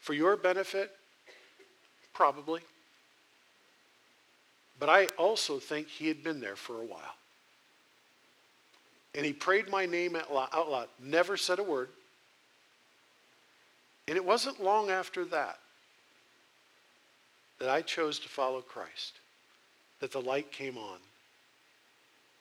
For 0.00 0.14
your 0.14 0.36
benefit? 0.36 0.90
Probably. 2.12 2.60
But 4.78 4.88
I 4.88 5.06
also 5.18 5.58
think 5.58 5.88
he 5.88 6.08
had 6.08 6.24
been 6.24 6.40
there 6.40 6.56
for 6.56 6.74
a 6.76 6.84
while. 6.84 7.14
And 9.14 9.26
he 9.26 9.32
prayed 9.32 9.68
my 9.68 9.86
name 9.86 10.16
out 10.16 10.32
loud, 10.32 10.88
never 11.02 11.36
said 11.36 11.58
a 11.58 11.62
word. 11.62 11.90
And 14.08 14.16
it 14.16 14.24
wasn't 14.24 14.62
long 14.62 14.90
after 14.90 15.24
that 15.26 15.58
that 17.58 17.68
I 17.68 17.82
chose 17.82 18.18
to 18.20 18.28
follow 18.28 18.62
Christ, 18.62 19.12
that 20.00 20.12
the 20.12 20.20
light 20.20 20.50
came 20.50 20.78
on, 20.78 20.98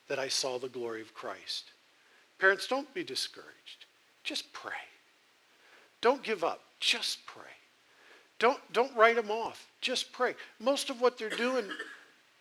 that 0.07 0.17
I 0.17 0.29
saw 0.29 0.57
the 0.57 0.69
glory 0.69 1.01
of 1.01 1.13
Christ. 1.13 1.65
Parents, 2.39 2.67
don't 2.67 2.91
be 2.93 3.03
discouraged. 3.03 3.85
Just 4.29 4.53
pray. 4.53 4.71
Don't 6.01 6.21
give 6.21 6.43
up. 6.43 6.61
Just 6.79 7.25
pray. 7.25 7.41
Don't, 8.37 8.59
don't 8.71 8.95
write 8.95 9.15
them 9.15 9.31
off. 9.31 9.65
Just 9.81 10.13
pray. 10.13 10.35
Most 10.59 10.91
of 10.91 11.01
what 11.01 11.17
they're 11.17 11.31
doing, 11.31 11.65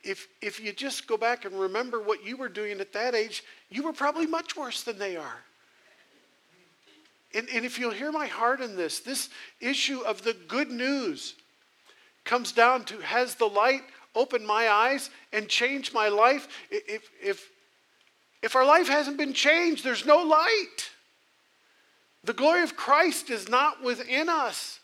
if, 0.03 0.29
if 0.43 0.61
you 0.61 0.75
just 0.75 1.07
go 1.07 1.17
back 1.17 1.47
and 1.47 1.59
remember 1.59 2.03
what 2.03 2.23
you 2.27 2.37
were 2.37 2.51
doing 2.51 2.79
at 2.81 2.93
that 2.93 3.15
age, 3.15 3.43
you 3.71 3.83
were 3.83 3.95
probably 3.95 4.27
much 4.27 4.55
worse 4.55 4.83
than 4.83 4.99
they 4.99 5.17
are. 5.17 5.39
And, 7.35 7.49
and 7.55 7.65
if 7.65 7.79
you'll 7.79 7.91
hear 7.91 8.13
my 8.13 8.27
heart 8.27 8.61
in 8.61 8.77
this, 8.77 9.01
this 9.01 9.31
issue 9.59 10.01
of 10.01 10.21
the 10.21 10.37
good 10.47 10.71
news 10.71 11.37
comes 12.27 12.53
down 12.53 12.85
to 12.85 12.99
has 12.99 13.35
the 13.37 13.47
light 13.47 13.85
opened 14.15 14.47
my 14.47 14.69
eyes 14.69 15.09
and 15.33 15.49
changed 15.49 15.95
my 15.95 16.09
life? 16.09 16.49
If, 16.71 17.09
if, 17.23 17.51
if 18.43 18.57
our 18.57 18.67
life 18.67 18.89
hasn't 18.89 19.17
been 19.17 19.33
changed, 19.33 19.83
there's 19.85 20.05
no 20.05 20.19
light. 20.19 20.91
The 22.29 22.35
glory 22.35 22.63
of 22.63 22.77
Christ 22.77 23.31
is 23.31 23.49
not 23.49 23.83
within 23.83 24.29
us. 24.29 24.81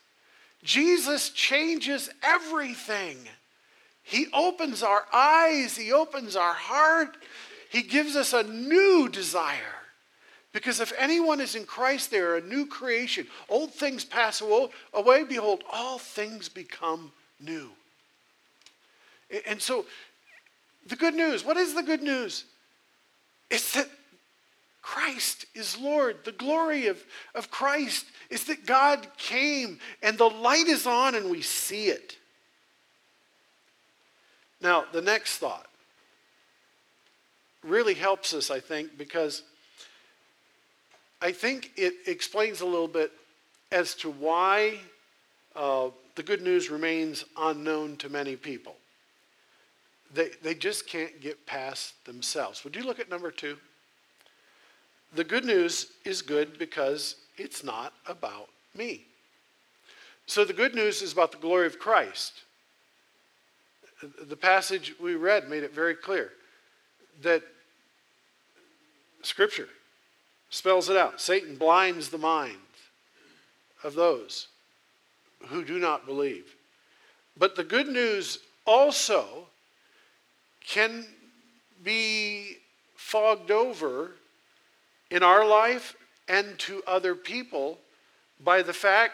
Jesus 0.63 1.29
changes 1.29 2.09
everything. 2.23 3.19
He 4.03 4.29
opens 4.33 4.83
our 4.83 5.05
eyes, 5.13 5.77
He 5.77 5.93
opens 5.93 6.37
our 6.37 6.55
heart, 6.55 7.19
He 7.69 7.83
gives 7.83 8.17
us 8.17 8.33
a 8.33 8.45
new 8.45 9.11
desire. 9.11 9.77
Because 10.55 10.81
if 10.81 10.95
anyone 10.97 11.39
is 11.39 11.55
in 11.55 11.67
Christ, 11.67 12.11
they 12.11 12.21
are 12.21 12.37
a 12.37 12.41
new 12.41 12.65
creation. 12.65 13.27
Old 13.51 13.75
things 13.75 14.07
pass 14.07 14.41
away. 14.41 15.25
Behold, 15.25 15.65
all 15.71 15.99
things 15.99 16.49
become 16.49 17.13
new. 17.39 17.69
And 19.47 19.61
so, 19.61 19.85
the 20.87 20.97
good 20.97 21.15
news 21.15 21.45
what 21.45 21.59
is 21.59 21.75
the 21.75 21.83
good 21.83 22.03
news? 22.03 22.47
It's 23.51 23.75
that 23.75 23.91
Christ 24.85 25.47
is 25.55 25.79
Lord. 25.79 26.19
The 26.25 26.33
glory 26.33 26.89
of, 26.89 27.03
of 27.35 27.51
Christ 27.51 28.05
is 28.29 28.45
that 28.45 28.67
God 28.67 29.09
came 29.17 29.79
and 30.03 30.19
the 30.19 30.29
light 30.29 30.67
is 30.67 30.87
on 30.87 31.15
and 31.15 31.31
we 31.31 31.41
see 31.41 31.87
it. 31.87 32.19
Now, 34.61 34.85
the 34.93 35.01
next 35.01 35.39
thought 35.39 35.67
really 37.63 37.95
helps 37.95 38.35
us, 38.35 38.51
I 38.51 38.61
think, 38.61 38.99
because 38.99 39.43
I 41.23 41.33
think 41.33 41.73
it 41.77 41.95
explains 42.07 42.61
a 42.61 42.67
little 42.67 42.87
bit 42.87 43.11
as 43.73 43.95
to 43.97 44.11
why 44.11 44.81
uh, 45.57 45.89
the 46.15 46.23
good 46.23 46.43
news 46.43 46.69
remains 46.69 47.25
unknown 47.39 47.97
to 47.97 48.11
many 48.11 48.37
people. 48.37 48.77
They, 50.13 50.29
they 50.43 50.55
just 50.55 50.87
can't 50.87 51.23
get 51.23 51.47
past 51.47 52.05
themselves. 52.05 52.65
Would 52.65 52.77
you 52.77 52.85
look 52.85 53.01
at 53.01 53.09
number 53.09 53.31
two? 53.31 53.57
The 55.15 55.25
good 55.25 55.45
news 55.45 55.93
is 56.05 56.23
good 56.23 56.59
because 56.59 57.17
it's 57.37 57.63
not 57.63 57.93
about 58.07 58.49
me. 58.77 59.05
So 60.27 60.45
the 60.45 60.53
good 60.53 60.75
news 60.75 61.03
is 61.03 61.13
about 61.13 61.31
the 61.31 61.39
glory 61.39 61.67
of 61.67 61.79
Christ. 61.79 62.43
The 64.27 64.37
passage 64.37 64.95
we 65.01 65.15
read 65.15 65.49
made 65.49 65.63
it 65.63 65.73
very 65.73 65.95
clear 65.95 66.33
that 67.23 67.43
Scripture 69.23 69.69
spells 70.51 70.89
it 70.89 70.97
out. 70.97 71.21
Satan 71.21 71.57
blinds 71.57 72.09
the 72.09 72.19
minds 72.19 72.59
of 73.85 73.95
those 73.95 74.49
who 75.47 75.65
do 75.65 75.79
not 75.79 76.07
believe. 76.07 76.57
But 77.37 77.55
the 77.55 77.65
good 77.65 77.89
news 77.89 78.41
also 78.67 79.47
can 80.67 81.07
be 81.83 82.57
fogged 82.97 83.51
over 83.51 84.13
in 85.15 85.23
our 85.23 85.47
life 85.47 85.95
and 86.27 86.59
to 86.59 86.83
other 86.89 87.15
people 87.15 87.79
by 88.41 88.63
the 88.63 88.73
fact 88.73 89.13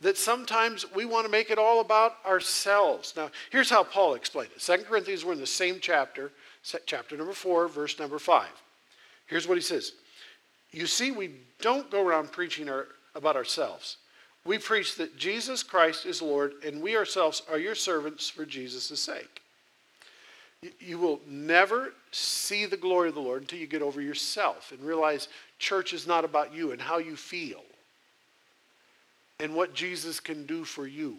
that 0.00 0.18
sometimes 0.18 0.84
we 0.92 1.04
want 1.04 1.24
to 1.24 1.30
make 1.30 1.50
it 1.50 1.58
all 1.58 1.80
about 1.80 2.16
ourselves. 2.26 3.14
Now, 3.16 3.30
here's 3.50 3.70
how 3.70 3.84
Paul 3.84 4.14
explained 4.14 4.50
it. 4.56 4.60
Second 4.60 4.86
Corinthians, 4.86 5.24
we're 5.24 5.34
in 5.34 5.38
the 5.38 5.46
same 5.46 5.78
chapter, 5.80 6.32
chapter 6.84 7.16
number 7.16 7.32
4, 7.32 7.68
verse 7.68 7.96
number 8.00 8.18
5. 8.18 8.48
Here's 9.26 9.46
what 9.46 9.56
he 9.56 9.62
says 9.62 9.92
you 10.72 10.88
see, 10.88 11.12
we 11.12 11.30
don't 11.60 11.90
go 11.92 12.04
around 12.04 12.32
preaching 12.32 12.68
our, 12.68 12.88
about 13.14 13.36
ourselves. 13.36 13.98
We 14.44 14.58
preach 14.58 14.96
that 14.96 15.16
Jesus 15.16 15.62
Christ 15.62 16.06
is 16.06 16.20
Lord, 16.20 16.54
and 16.64 16.82
we 16.82 16.96
ourselves 16.96 17.42
are 17.48 17.58
your 17.58 17.76
servants 17.76 18.28
for 18.28 18.44
Jesus' 18.44 19.00
sake. 19.00 19.42
You 20.80 20.98
will 20.98 21.20
never 21.26 21.92
see 22.10 22.66
the 22.66 22.76
glory 22.76 23.08
of 23.08 23.14
the 23.14 23.20
Lord 23.20 23.42
until 23.42 23.58
you 23.58 23.66
get 23.66 23.82
over 23.82 24.00
yourself 24.00 24.72
and 24.72 24.80
realize 24.80 25.28
church 25.58 25.92
is 25.92 26.06
not 26.06 26.24
about 26.24 26.54
you 26.54 26.72
and 26.72 26.80
how 26.80 26.98
you 26.98 27.16
feel 27.16 27.62
and 29.38 29.54
what 29.54 29.74
Jesus 29.74 30.18
can 30.18 30.46
do 30.46 30.64
for 30.64 30.86
you. 30.86 31.18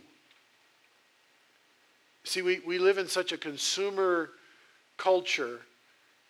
See, 2.24 2.42
we, 2.42 2.60
we 2.66 2.78
live 2.78 2.98
in 2.98 3.08
such 3.08 3.32
a 3.32 3.38
consumer 3.38 4.32
culture, 4.98 5.62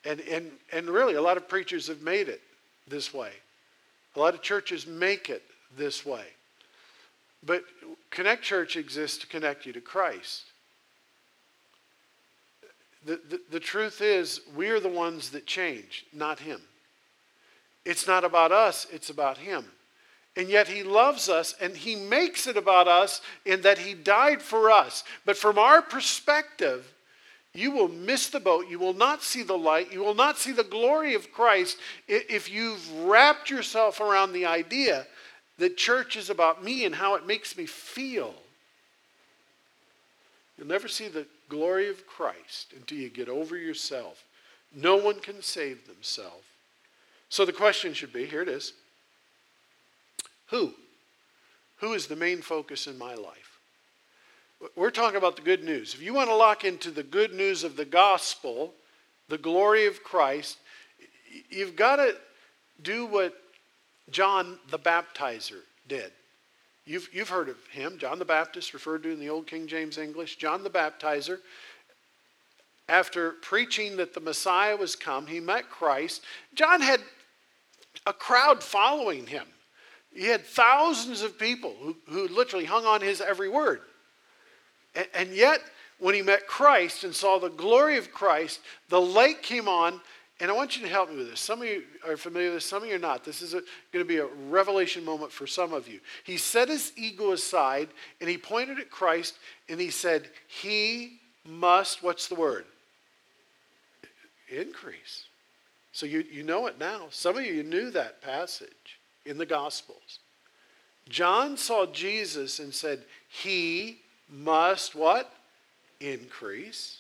and, 0.05 0.19
and, 0.21 0.51
and 0.71 0.89
really 0.89 1.15
a 1.15 1.21
lot 1.21 1.37
of 1.37 1.47
preachers 1.47 1.87
have 1.87 2.01
made 2.01 2.27
it 2.27 2.41
this 2.87 3.13
way. 3.13 3.31
A 4.15 4.19
lot 4.19 4.33
of 4.33 4.41
churches 4.41 4.85
make 4.85 5.29
it 5.29 5.43
this 5.75 6.05
way. 6.05 6.25
But 7.43 7.63
Connect 8.09 8.43
Church 8.43 8.75
exists 8.75 9.17
to 9.19 9.27
connect 9.27 9.65
you 9.65 9.73
to 9.73 9.81
Christ. 9.81 10.43
The, 13.07 13.39
the, 13.49 13.59
truth 13.61 14.01
is, 14.01 14.41
we're 14.53 14.81
the 14.81 14.89
ones 14.89 15.29
that 15.29 15.45
change, 15.45 16.05
not 16.11 16.39
Him. 16.39 16.59
It's 17.85 18.05
not 18.05 18.25
about 18.25 18.51
us, 18.51 18.85
it's 18.91 19.09
about 19.09 19.37
Him. 19.37 19.63
And 20.35 20.49
yet 20.49 20.67
He 20.67 20.83
loves 20.83 21.29
us 21.29 21.55
and 21.61 21.73
He 21.73 21.95
makes 21.95 22.47
it 22.47 22.57
about 22.57 22.89
us 22.89 23.21
in 23.45 23.61
that 23.61 23.77
He 23.77 23.93
died 23.93 24.41
for 24.41 24.69
us. 24.69 25.05
But 25.25 25.37
from 25.37 25.57
our 25.57 25.81
perspective, 25.81 26.93
you 27.53 27.71
will 27.71 27.87
miss 27.87 28.27
the 28.27 28.41
boat. 28.41 28.67
You 28.69 28.77
will 28.77 28.93
not 28.93 29.23
see 29.23 29.41
the 29.41 29.57
light. 29.57 29.93
You 29.93 30.03
will 30.03 30.13
not 30.13 30.37
see 30.37 30.51
the 30.51 30.65
glory 30.65 31.15
of 31.15 31.31
Christ 31.31 31.77
if 32.09 32.51
you've 32.51 32.91
wrapped 33.03 33.49
yourself 33.49 34.01
around 34.01 34.33
the 34.33 34.45
idea 34.47 35.07
that 35.59 35.77
church 35.77 36.17
is 36.17 36.29
about 36.29 36.61
me 36.61 36.83
and 36.83 36.93
how 36.93 37.15
it 37.15 37.25
makes 37.25 37.57
me 37.57 37.65
feel. 37.65 38.35
You'll 40.57 40.67
never 40.67 40.89
see 40.89 41.07
the 41.07 41.25
glory 41.49 41.89
of 41.89 42.07
Christ 42.07 42.73
until 42.75 42.97
you 42.97 43.09
get 43.09 43.29
over 43.29 43.57
yourself. 43.57 44.23
No 44.73 44.95
one 44.95 45.19
can 45.19 45.41
save 45.41 45.87
themselves. 45.87 46.45
So 47.29 47.45
the 47.45 47.53
question 47.53 47.93
should 47.93 48.13
be 48.13 48.25
here 48.25 48.41
it 48.41 48.47
is 48.49 48.73
Who? 50.47 50.73
Who 51.77 51.93
is 51.93 52.07
the 52.07 52.15
main 52.15 52.41
focus 52.41 52.87
in 52.87 52.97
my 52.97 53.13
life? 53.13 53.59
We're 54.75 54.91
talking 54.91 55.17
about 55.17 55.35
the 55.35 55.43
good 55.43 55.63
news. 55.63 55.93
If 55.93 56.01
you 56.01 56.13
want 56.13 56.29
to 56.29 56.35
lock 56.35 56.65
into 56.65 56.89
the 56.89 57.03
good 57.03 57.33
news 57.33 57.63
of 57.63 57.75
the 57.75 57.85
gospel, 57.85 58.73
the 59.29 59.37
glory 59.37 59.85
of 59.85 60.03
Christ, 60.03 60.57
you've 61.49 61.75
got 61.75 61.97
to 61.97 62.15
do 62.81 63.05
what 63.05 63.35
John 64.09 64.57
the 64.69 64.79
Baptizer 64.79 65.61
did. 65.87 66.11
You've, 66.87 67.09
you've 67.11 67.29
heard 67.29 67.49
of 67.49 67.57
him, 67.67 67.97
John 67.97 68.17
the 68.17 68.25
Baptist, 68.25 68.73
referred 68.73 69.03
to 69.03 69.11
in 69.11 69.19
the 69.19 69.29
Old 69.29 69.45
King 69.45 69.67
James 69.67 69.97
English. 69.97 70.37
John 70.37 70.63
the 70.63 70.69
Baptizer, 70.69 71.39
after 72.87 73.31
preaching 73.41 73.97
that 73.97 74.13
the 74.13 74.21
Messiah 74.21 74.77
was 74.77 74.95
come, 74.95 75.27
he 75.27 75.41
met 75.41 75.69
Christ. 75.69 76.23
John 76.53 76.79
had 76.79 77.01
a 78.05 78.13
crowd 78.13 78.63
following 78.63 79.27
him. 79.27 79.45
He 80.13 80.27
had 80.27 80.45
thousands 80.45 81.21
of 81.21 81.37
people 81.37 81.75
who, 81.81 81.97
who 82.07 82.29
literally 82.29 82.63
hung 82.63 82.85
on 82.85 83.01
his 83.01 83.19
every 83.19 83.49
word. 83.49 83.81
And, 84.95 85.07
and 85.13 85.29
yet, 85.35 85.59
when 85.99 86.15
he 86.15 86.21
met 86.21 86.47
Christ 86.47 87.03
and 87.03 87.13
saw 87.13 87.37
the 87.37 87.49
glory 87.49 87.97
of 87.97 88.13
Christ, 88.13 88.61
the 88.87 89.01
light 89.01 89.41
came 89.41 89.67
on. 89.67 89.99
And 90.39 90.51
I 90.51 90.53
want 90.53 90.77
you 90.77 90.83
to 90.83 90.89
help 90.89 91.09
me 91.09 91.17
with 91.17 91.31
this. 91.31 91.39
Some 91.39 91.61
of 91.61 91.67
you 91.67 91.83
are 92.07 92.15
familiar 92.15 92.49
with 92.49 92.57
this, 92.57 92.65
some 92.65 92.83
of 92.83 92.89
you 92.89 92.95
are 92.95 92.99
not. 92.99 93.23
This 93.23 93.41
is 93.41 93.53
going 93.53 93.63
to 93.93 94.05
be 94.05 94.17
a 94.17 94.27
revelation 94.49 95.03
moment 95.03 95.31
for 95.31 95.47
some 95.47 95.73
of 95.73 95.87
you. 95.87 95.99
He 96.23 96.37
set 96.37 96.69
his 96.69 96.93
ego 96.95 97.31
aside 97.31 97.89
and 98.21 98.29
he 98.29 98.37
pointed 98.37 98.79
at 98.79 98.91
Christ 98.91 99.35
and 99.67 99.81
he 99.81 99.89
said, 99.89 100.29
He 100.47 101.19
must, 101.43 102.03
what's 102.03 102.27
the 102.27 102.35
word? 102.35 102.65
Increase. 104.49 105.25
So 105.91 106.05
you, 106.05 106.23
you 106.31 106.43
know 106.43 106.67
it 106.67 106.79
now. 106.79 107.07
Some 107.09 107.37
of 107.37 107.43
you 107.43 107.63
knew 107.63 107.89
that 107.91 108.21
passage 108.21 108.99
in 109.25 109.39
the 109.39 109.45
Gospels. 109.45 110.19
John 111.09 111.57
saw 111.57 111.87
Jesus 111.87 112.59
and 112.59 112.73
said, 112.73 113.03
He 113.27 113.99
must 114.29 114.93
what? 114.93 115.33
Increase. 115.99 116.99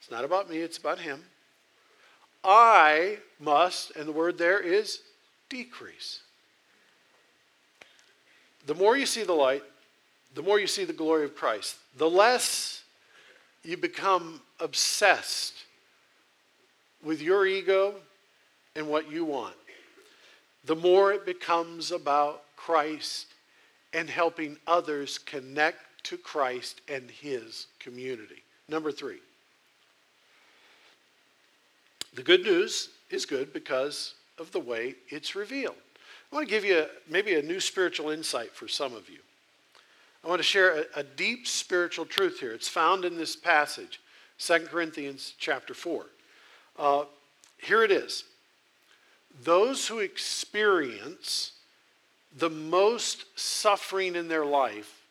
It's 0.00 0.10
not 0.10 0.24
about 0.24 0.50
me, 0.50 0.58
it's 0.58 0.78
about 0.78 0.98
him. 0.98 1.22
I 2.46 3.18
must, 3.40 3.90
and 3.96 4.08
the 4.08 4.12
word 4.12 4.38
there 4.38 4.60
is 4.60 5.00
decrease. 5.48 6.20
The 8.66 8.74
more 8.74 8.96
you 8.96 9.06
see 9.06 9.24
the 9.24 9.32
light, 9.32 9.64
the 10.34 10.42
more 10.42 10.60
you 10.60 10.66
see 10.66 10.84
the 10.84 10.92
glory 10.92 11.24
of 11.24 11.34
Christ, 11.34 11.76
the 11.96 12.08
less 12.08 12.82
you 13.64 13.76
become 13.76 14.40
obsessed 14.60 15.54
with 17.02 17.20
your 17.20 17.46
ego 17.46 17.94
and 18.76 18.88
what 18.88 19.10
you 19.10 19.24
want. 19.24 19.56
The 20.64 20.76
more 20.76 21.12
it 21.12 21.24
becomes 21.26 21.90
about 21.90 22.42
Christ 22.56 23.26
and 23.92 24.10
helping 24.10 24.56
others 24.66 25.18
connect 25.18 25.78
to 26.04 26.16
Christ 26.16 26.80
and 26.88 27.10
his 27.10 27.66
community. 27.78 28.42
Number 28.68 28.92
three, 28.92 29.18
the 32.16 32.22
good 32.22 32.42
news 32.42 32.88
is 33.10 33.26
good 33.26 33.52
because 33.52 34.14
of 34.38 34.50
the 34.50 34.60
way 34.60 34.96
it's 35.08 35.36
revealed. 35.36 35.76
I 36.32 36.34
want 36.34 36.48
to 36.48 36.50
give 36.50 36.64
you 36.64 36.86
maybe 37.08 37.34
a 37.34 37.42
new 37.42 37.60
spiritual 37.60 38.10
insight 38.10 38.52
for 38.52 38.66
some 38.66 38.94
of 38.94 39.08
you. 39.08 39.18
I 40.24 40.28
want 40.28 40.40
to 40.40 40.44
share 40.44 40.80
a, 40.80 40.84
a 40.96 41.02
deep 41.04 41.46
spiritual 41.46 42.04
truth 42.04 42.40
here. 42.40 42.52
It's 42.52 42.68
found 42.68 43.04
in 43.04 43.16
this 43.16 43.36
passage, 43.36 44.00
2 44.38 44.66
Corinthians 44.70 45.34
chapter 45.38 45.72
4. 45.72 46.06
Uh, 46.78 47.04
here 47.58 47.84
it 47.84 47.92
is. 47.92 48.24
Those 49.44 49.86
who 49.86 49.98
experience 49.98 51.52
the 52.36 52.50
most 52.50 53.26
suffering 53.38 54.16
in 54.16 54.28
their 54.28 54.44
life 54.44 55.02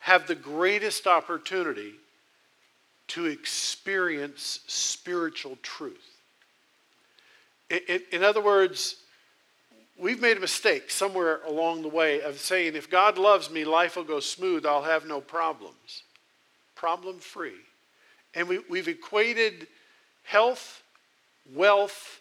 have 0.00 0.26
the 0.26 0.34
greatest 0.34 1.06
opportunity 1.06 1.94
to 3.08 3.26
experience 3.26 4.60
spiritual 4.66 5.58
truth. 5.62 6.16
In, 7.70 7.80
in, 7.88 8.02
in, 8.12 8.24
other 8.24 8.40
words, 8.40 8.96
we've 9.98 10.20
made 10.20 10.36
a 10.36 10.40
mistake 10.40 10.90
somewhere 10.90 11.40
along 11.46 11.82
the 11.82 11.88
way 11.88 12.20
of 12.20 12.38
saying, 12.38 12.74
if 12.74 12.90
God 12.90 13.18
loves 13.18 13.50
me, 13.50 13.64
life 13.64 13.96
will 13.96 14.04
go 14.04 14.20
smooth, 14.20 14.66
I'll 14.66 14.82
have 14.82 15.06
no 15.06 15.20
problems. 15.20 16.02
Problem 16.74 17.18
free. 17.18 17.60
And 18.34 18.48
we, 18.48 18.60
we've 18.68 18.88
equated 18.88 19.66
health, 20.24 20.82
wealth, 21.54 22.20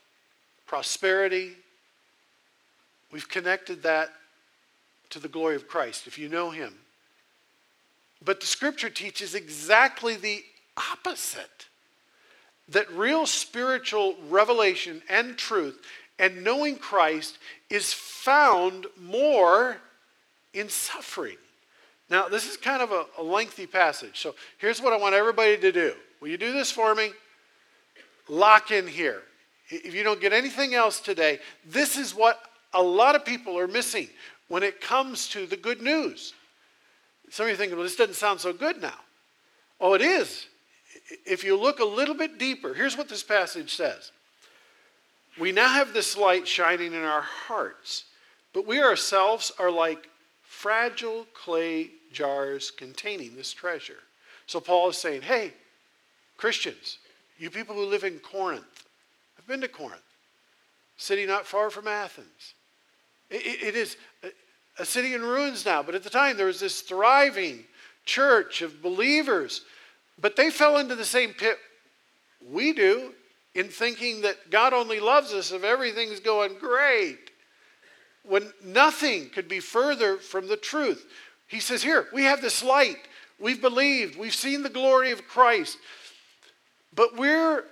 prosperity, 0.65 1.53
we've 3.11 3.29
connected 3.29 3.83
that 3.83 4.09
to 5.09 5.19
the 5.19 5.27
glory 5.27 5.55
of 5.55 5.67
Christ, 5.67 6.07
if 6.07 6.17
you 6.17 6.29
know 6.29 6.49
Him. 6.49 6.73
But 8.23 8.39
the 8.39 8.47
scripture 8.47 8.89
teaches 8.89 9.35
exactly 9.35 10.15
the 10.15 10.43
opposite 10.77 11.67
that 12.69 12.89
real 12.91 13.25
spiritual 13.25 14.15
revelation 14.29 15.01
and 15.09 15.37
truth 15.37 15.81
and 16.17 16.43
knowing 16.43 16.77
Christ 16.77 17.37
is 17.69 17.93
found 17.93 18.87
more 18.99 19.77
in 20.53 20.69
suffering. 20.69 21.37
Now, 22.09 22.27
this 22.27 22.49
is 22.49 22.57
kind 22.57 22.81
of 22.81 22.91
a, 22.91 23.05
a, 23.17 23.23
lengthy 23.23 23.67
passage. 23.67 24.19
So 24.19 24.35
here's 24.57 24.81
what 24.81 24.93
I 24.93 24.97
want 24.97 25.15
everybody 25.15 25.57
to 25.57 25.71
do. 25.71 25.93
Will 26.21 26.29
you 26.29 26.37
do 26.37 26.53
this 26.53 26.71
for 26.71 26.95
me? 26.95 27.11
Lock 28.29 28.71
in 28.71 28.87
here. 28.87 29.23
If 29.69 29.93
you 29.93 30.03
don't 30.03 30.21
get 30.21 30.31
anything 30.31 30.75
else 30.75 30.99
today, 30.99 31.39
this 31.65 31.97
is 31.97 32.13
what 32.13 32.39
a 32.73 32.81
lot 32.81 33.15
of 33.15 33.25
people 33.25 33.57
are 33.57 33.67
missing 33.67 34.07
when 34.47 34.63
it 34.63 34.79
comes 34.79 35.27
to 35.29 35.47
the 35.47 35.57
good 35.57 35.81
news. 35.81 36.33
Some 37.31 37.47
of 37.47 37.49
you 37.49 37.55
thinking, 37.57 37.75
well, 37.75 37.83
this 37.83 37.95
doesn't 37.95 38.15
sound 38.15 38.39
so 38.39 38.53
good 38.53 38.81
now. 38.81 38.99
Oh, 39.81 39.93
it 39.93 40.01
is. 40.01 40.45
If 41.25 41.43
you 41.43 41.59
look 41.59 41.79
a 41.79 41.85
little 41.85 42.15
bit 42.15 42.37
deeper, 42.37 42.73
here's 42.73 42.97
what 42.97 43.09
this 43.09 43.23
passage 43.23 43.75
says 43.75 44.11
We 45.39 45.51
now 45.51 45.69
have 45.69 45.93
this 45.93 46.17
light 46.17 46.47
shining 46.47 46.93
in 46.93 47.03
our 47.03 47.21
hearts, 47.21 48.05
but 48.53 48.65
we 48.65 48.81
ourselves 48.81 49.51
are 49.59 49.71
like 49.71 50.09
fragile 50.43 51.27
clay 51.33 51.91
jars 52.11 52.71
containing 52.71 53.35
this 53.35 53.51
treasure. 53.51 53.99
So 54.47 54.59
Paul 54.59 54.89
is 54.89 54.97
saying, 54.97 55.23
hey, 55.23 55.53
Christians, 56.37 56.99
you 57.37 57.49
people 57.49 57.75
who 57.75 57.85
live 57.85 58.03
in 58.03 58.19
Corinth, 58.19 58.85
I've 59.37 59.47
been 59.47 59.61
to 59.61 59.67
Corinth, 59.67 60.01
city 60.97 61.25
not 61.25 61.45
far 61.45 61.69
from 61.69 61.87
Athens. 61.87 62.53
it, 63.29 63.63
it 63.63 63.75
is 63.75 63.97
a 64.77 64.85
city 64.85 65.13
in 65.13 65.21
ruins 65.21 65.65
now, 65.65 65.81
but 65.81 65.95
at 65.95 66.03
the 66.03 66.09
time 66.09 66.37
there 66.37 66.47
was 66.47 66.59
this 66.59 66.81
thriving 66.81 67.63
church 68.05 68.61
of 68.61 68.81
believers. 68.81 69.61
But 70.19 70.35
they 70.35 70.49
fell 70.49 70.77
into 70.77 70.95
the 70.95 71.05
same 71.05 71.33
pit 71.33 71.57
we 72.47 72.73
do 72.73 73.13
in 73.53 73.69
thinking 73.69 74.21
that 74.21 74.49
God 74.49 74.73
only 74.73 74.99
loves 74.99 75.33
us 75.33 75.51
if 75.51 75.63
everything's 75.63 76.19
going 76.19 76.57
great, 76.59 77.31
when 78.23 78.51
nothing 78.63 79.29
could 79.29 79.47
be 79.47 79.59
further 79.59 80.17
from 80.17 80.47
the 80.47 80.57
truth. 80.57 81.05
He 81.47 81.59
says, 81.59 81.83
Here, 81.83 82.07
we 82.13 82.23
have 82.23 82.41
this 82.41 82.63
light. 82.63 82.97
We've 83.39 83.61
believed. 83.61 84.17
We've 84.17 84.33
seen 84.33 84.63
the 84.63 84.69
glory 84.69 85.11
of 85.11 85.27
Christ. 85.27 85.77
But 86.93 87.17
we're, 87.17 87.65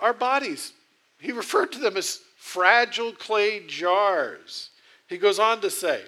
our 0.00 0.12
bodies, 0.12 0.72
he 1.18 1.32
referred 1.32 1.72
to 1.72 1.78
them 1.78 1.96
as 1.96 2.20
fragile 2.36 3.12
clay 3.12 3.66
jars. 3.66 4.70
He 5.08 5.18
goes 5.18 5.38
on 5.38 5.60
to 5.60 5.70
say, 5.70 6.02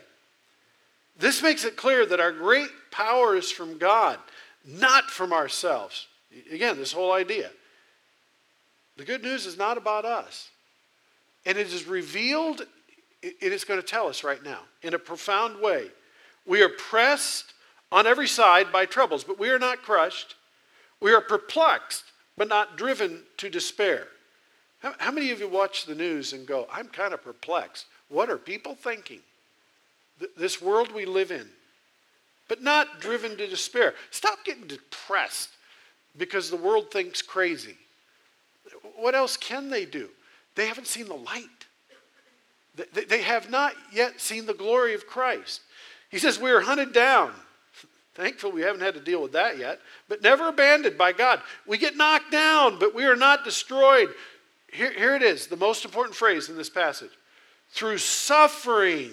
this 1.18 1.42
makes 1.42 1.64
it 1.64 1.76
clear 1.76 2.06
that 2.06 2.20
our 2.20 2.32
great 2.32 2.70
power 2.90 3.36
is 3.36 3.50
from 3.50 3.76
God, 3.76 4.18
not 4.68 5.10
from 5.10 5.32
ourselves. 5.32 6.06
Again, 6.52 6.76
this 6.76 6.92
whole 6.92 7.12
idea. 7.12 7.50
The 8.96 9.04
good 9.04 9.22
news 9.22 9.46
is 9.46 9.56
not 9.56 9.78
about 9.78 10.04
us. 10.04 10.50
And 11.46 11.56
it 11.56 11.68
is 11.68 11.86
revealed, 11.86 12.62
it 13.22 13.52
is 13.52 13.64
going 13.64 13.80
to 13.80 13.86
tell 13.86 14.08
us 14.08 14.22
right 14.22 14.42
now 14.42 14.60
in 14.82 14.94
a 14.94 14.98
profound 14.98 15.60
way. 15.60 15.86
We 16.46 16.62
are 16.62 16.68
pressed 16.68 17.54
on 17.90 18.06
every 18.06 18.26
side 18.26 18.70
by 18.70 18.84
troubles, 18.84 19.24
but 19.24 19.38
we 19.38 19.48
are 19.48 19.58
not 19.58 19.82
crushed. 19.82 20.34
We 21.00 21.12
are 21.12 21.20
perplexed, 21.20 22.04
but 22.36 22.48
not 22.48 22.76
driven 22.76 23.22
to 23.38 23.48
despair. 23.48 24.08
How, 24.80 25.10
many 25.10 25.30
of 25.30 25.40
you 25.40 25.48
watch 25.48 25.86
the 25.86 25.94
news 25.94 26.32
and 26.32 26.46
go, 26.46 26.68
I'm 26.72 26.88
kind 26.88 27.12
of 27.12 27.24
perplexed? 27.24 27.86
What 28.08 28.30
are 28.30 28.38
people 28.38 28.74
thinking? 28.74 29.20
this 30.36 30.60
world 30.60 30.92
we 30.92 31.04
live 31.04 31.30
in, 31.30 31.48
but 32.48 32.62
not 32.62 33.00
driven 33.00 33.36
to 33.36 33.46
despair. 33.46 33.94
Stop 34.10 34.44
getting 34.44 34.66
depressed 34.66 35.50
because 36.16 36.50
the 36.50 36.56
world 36.56 36.90
thinks 36.90 37.22
crazy. 37.22 37.76
What 38.96 39.14
else 39.14 39.36
can 39.36 39.70
they 39.70 39.84
do? 39.84 40.08
They 40.54 40.66
haven't 40.66 40.86
seen 40.86 41.06
the 41.06 41.14
light. 41.14 41.46
They 43.08 43.22
have 43.22 43.50
not 43.50 43.74
yet 43.92 44.20
seen 44.20 44.46
the 44.46 44.54
glory 44.54 44.94
of 44.94 45.06
Christ. 45.06 45.62
He 46.10 46.18
says, 46.18 46.38
We 46.38 46.50
are 46.50 46.60
hunted 46.60 46.92
down. 46.92 47.32
Thankful 48.14 48.50
we 48.50 48.62
haven't 48.62 48.80
had 48.80 48.94
to 48.94 49.00
deal 49.00 49.22
with 49.22 49.32
that 49.32 49.58
yet, 49.58 49.80
but 50.08 50.22
never 50.22 50.48
abandoned 50.48 50.98
by 50.98 51.12
God. 51.12 51.40
We 51.66 51.78
get 51.78 51.96
knocked 51.96 52.32
down, 52.32 52.78
but 52.78 52.94
we 52.94 53.04
are 53.04 53.16
not 53.16 53.44
destroyed. 53.44 54.08
Here, 54.72 54.92
here 54.92 55.16
it 55.16 55.22
is, 55.22 55.46
the 55.46 55.56
most 55.56 55.84
important 55.84 56.14
phrase 56.14 56.48
in 56.48 56.56
this 56.56 56.70
passage. 56.70 57.10
Through 57.70 57.98
suffering 57.98 59.12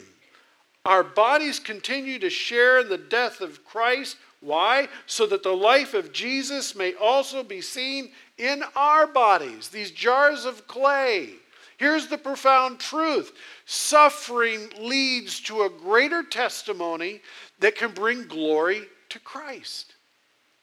our 0.85 1.03
bodies 1.03 1.59
continue 1.59 2.19
to 2.19 2.29
share 2.29 2.79
in 2.79 2.89
the 2.89 2.97
death 2.97 3.41
of 3.41 3.65
Christ. 3.65 4.17
Why? 4.39 4.87
So 5.07 5.25
that 5.27 5.43
the 5.43 5.55
life 5.55 5.93
of 5.93 6.13
Jesus 6.13 6.75
may 6.75 6.93
also 6.93 7.43
be 7.43 7.61
seen 7.61 8.11
in 8.37 8.63
our 8.75 9.07
bodies, 9.07 9.69
these 9.69 9.91
jars 9.91 10.45
of 10.45 10.67
clay. 10.67 11.29
Here's 11.77 12.07
the 12.07 12.17
profound 12.17 12.79
truth 12.79 13.33
suffering 13.65 14.69
leads 14.79 15.39
to 15.41 15.63
a 15.63 15.69
greater 15.69 16.23
testimony 16.23 17.21
that 17.59 17.75
can 17.75 17.91
bring 17.91 18.27
glory 18.27 18.83
to 19.09 19.19
Christ. 19.19 19.93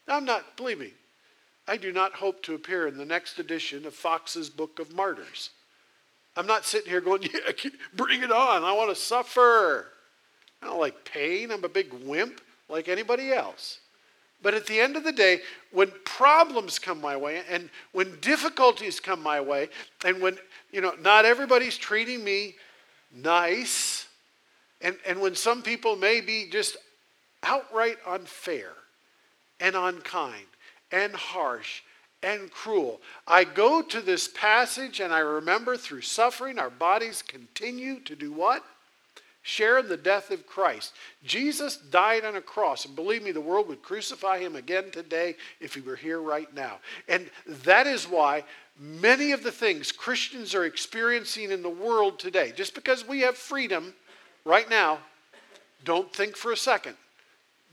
I'm 0.09 0.25
not, 0.25 0.57
believe 0.57 0.79
me, 0.79 0.93
I 1.67 1.77
do 1.77 1.93
not 1.93 2.13
hope 2.13 2.43
to 2.45 2.55
appear 2.55 2.87
in 2.87 2.97
the 2.97 3.05
next 3.05 3.39
edition 3.39 3.87
of 3.87 3.95
Fox's 3.95 4.51
Book 4.51 4.79
of 4.79 4.95
Martyrs. 4.95 5.51
I'm 6.37 6.47
not 6.47 6.65
sitting 6.65 6.91
here 6.91 7.01
going, 7.01 7.23
yeah, 7.35 7.71
bring 7.95 8.23
it 8.23 8.33
on. 8.33 8.65
I 8.65 8.73
want 8.73 8.91
to 8.91 8.97
suffer. 8.97 9.92
I 10.63 10.67
don't 10.67 10.81
like 10.81 11.05
pain. 11.05 11.51
I'm 11.51 11.65
a 11.65 11.69
big 11.69 11.93
wimp 11.93 12.41
like 12.69 12.89
anybody 12.89 13.33
else. 13.33 13.81
But 14.43 14.55
at 14.55 14.67
the 14.67 14.81
end 14.81 14.97
of 14.97 15.05
the 15.05 15.13
day, 15.13 15.41
when 15.71 15.93
problems 16.05 16.79
come 16.79 17.01
my 17.01 17.17
way 17.17 17.43
and 17.49 17.71
when 17.93 18.19
difficulties 18.21 18.99
come 18.99 19.23
my 19.23 19.41
way, 19.41 19.69
and 20.05 20.21
when, 20.21 20.37
you 20.73 20.81
know, 20.81 20.95
not 21.01 21.25
everybody's 21.25 21.79
treating 21.79 22.25
me 22.25 22.57
nice, 23.15 24.07
and, 24.81 24.97
and 25.07 25.21
when 25.21 25.37
some 25.37 25.63
people 25.63 25.95
may 25.95 26.21
be 26.21 26.49
just 26.51 26.77
outright 27.45 27.99
unfair 28.07 28.73
and 29.61 29.77
unkind 29.77 30.47
and 30.91 31.15
harsh 31.15 31.83
and 32.25 32.51
cruel, 32.51 33.01
I 33.29 33.45
go 33.45 33.81
to 33.81 34.01
this 34.01 34.27
passage 34.29 34.99
and 34.99 35.13
I 35.13 35.21
remember 35.21 35.77
through 35.77 36.03
suffering, 36.03 36.59
our 36.59 36.71
bodies 36.71 37.23
continue 37.23 38.01
to 38.01 38.17
do 38.17 38.33
what? 38.33 38.65
Share 39.43 39.83
the 39.83 39.97
death 39.97 40.31
of 40.31 40.47
Christ. 40.47 40.93
Jesus 41.25 41.77
died 41.77 42.25
on 42.25 42.37
a 42.37 42.41
cross, 42.41 42.85
and 42.85 42.97
believe 42.97 43.23
me, 43.23 43.33
the 43.33 43.41
world 43.41 43.69
would 43.69 43.83
crucify 43.83 44.39
him 44.39 44.57
again 44.57 44.91
today 44.91 45.35
if 45.61 45.75
he 45.75 45.81
were 45.81 45.97
here 45.97 46.21
right 46.21 46.53
now. 46.55 46.79
And 47.09 47.29
that 47.65 47.87
is 47.87 48.05
why 48.09 48.45
many 48.79 49.33
of 49.33 49.43
the 49.43 49.53
things 49.53 49.93
Christians 49.93 50.55
are 50.55 50.65
experiencing 50.65 51.51
in 51.51 51.63
the 51.63 51.69
world 51.69 52.19
today, 52.19 52.53
just 52.55 52.75
because 52.75 53.07
we 53.07 53.21
have 53.21 53.37
freedom 53.37 53.95
right 54.45 54.71
now, 54.71 54.99
don't 55.85 56.13
think 56.15 56.37
for 56.37 56.53
a 56.53 56.57
second 56.57 56.97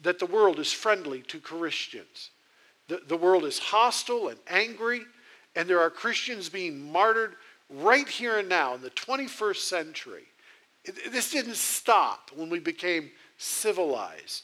that 0.02 0.20
the 0.20 0.26
world 0.26 0.60
is 0.60 0.72
friendly 0.72 1.22
to 1.24 1.40
Christians. 1.40 2.32
The, 2.88 3.02
the 3.08 3.18
world 3.18 3.44
is 3.44 3.60
hostile 3.60 4.30
and 4.30 4.40
angry, 4.48 5.02
and 5.56 5.70
there 5.70 5.82
are 5.82 5.90
Christians 5.90 6.50
being 6.50 6.92
martyred 6.92 7.36
right 7.70 8.08
here 8.08 8.40
and 8.40 8.50
now 8.50 8.74
in 8.74 8.82
the 8.82 8.90
21st 8.92 9.58
century. 9.58 10.24
This 10.86 11.32
didn't 11.32 11.56
stop 11.56 12.32
when 12.36 12.50
we 12.50 12.60
became 12.60 13.12
civilized 13.38 14.44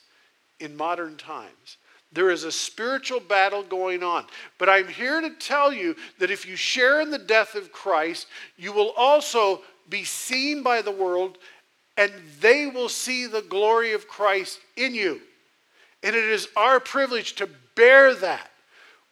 in 0.60 0.76
modern 0.76 1.18
times. 1.18 1.78
There 2.12 2.30
is 2.30 2.44
a 2.44 2.52
spiritual 2.52 3.20
battle 3.20 3.64
going 3.64 4.04
on. 4.04 4.26
But 4.58 4.70
I'm 4.70 4.88
here 4.88 5.22
to 5.22 5.32
tell 5.32 5.74
you 5.74 5.96
that 6.20 6.32
if 6.32 6.46
you 6.46 6.56
share 6.56 7.02
in 7.02 7.12
the 7.12 7.20
death 7.20 7.56
of 7.56 7.72
Christ, 7.72 8.28
you 8.58 8.72
will 8.72 8.94
also 8.96 9.62
be 9.90 10.04
seen 10.04 10.64
by 10.64 10.82
the 10.82 10.92
world 10.92 11.38
and 11.98 12.12
they 12.40 12.68
will 12.68 12.90
see 12.90 13.26
the 13.26 13.42
glory 13.42 13.94
of 13.94 14.08
Christ 14.08 14.60
in 14.76 14.94
you. 14.94 15.22
And 16.04 16.16
it 16.16 16.26
is 16.26 16.48
our 16.56 16.80
privilege 16.80 17.36
to 17.36 17.50
bear 17.76 18.14
that 18.16 18.52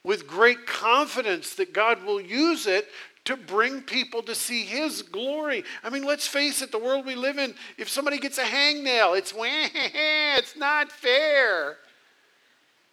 with 0.04 0.28
great 0.28 0.68
confidence 0.68 1.56
that 1.56 1.74
God 1.74 2.04
will 2.04 2.20
use 2.20 2.68
it 2.68 2.88
to 3.26 3.38
bring 3.38 3.82
people 3.82 4.22
to 4.24 4.36
see 4.36 4.64
his 4.64 5.02
glory. 5.02 5.64
I 5.84 5.90
mean, 5.90 6.04
let's 6.04 6.28
face 6.28 6.62
it, 6.62 6.72
the 6.72 6.78
world 6.78 7.06
we 7.06 7.16
live 7.16 7.38
in, 7.38 7.56
if 7.78 7.88
somebody 7.88 8.18
gets 8.18 8.38
a 8.38 8.44
hangnail, 8.44 9.18
it's 9.18 9.34
it's 9.38 10.58
not 10.58 10.92
fair. 10.92 11.78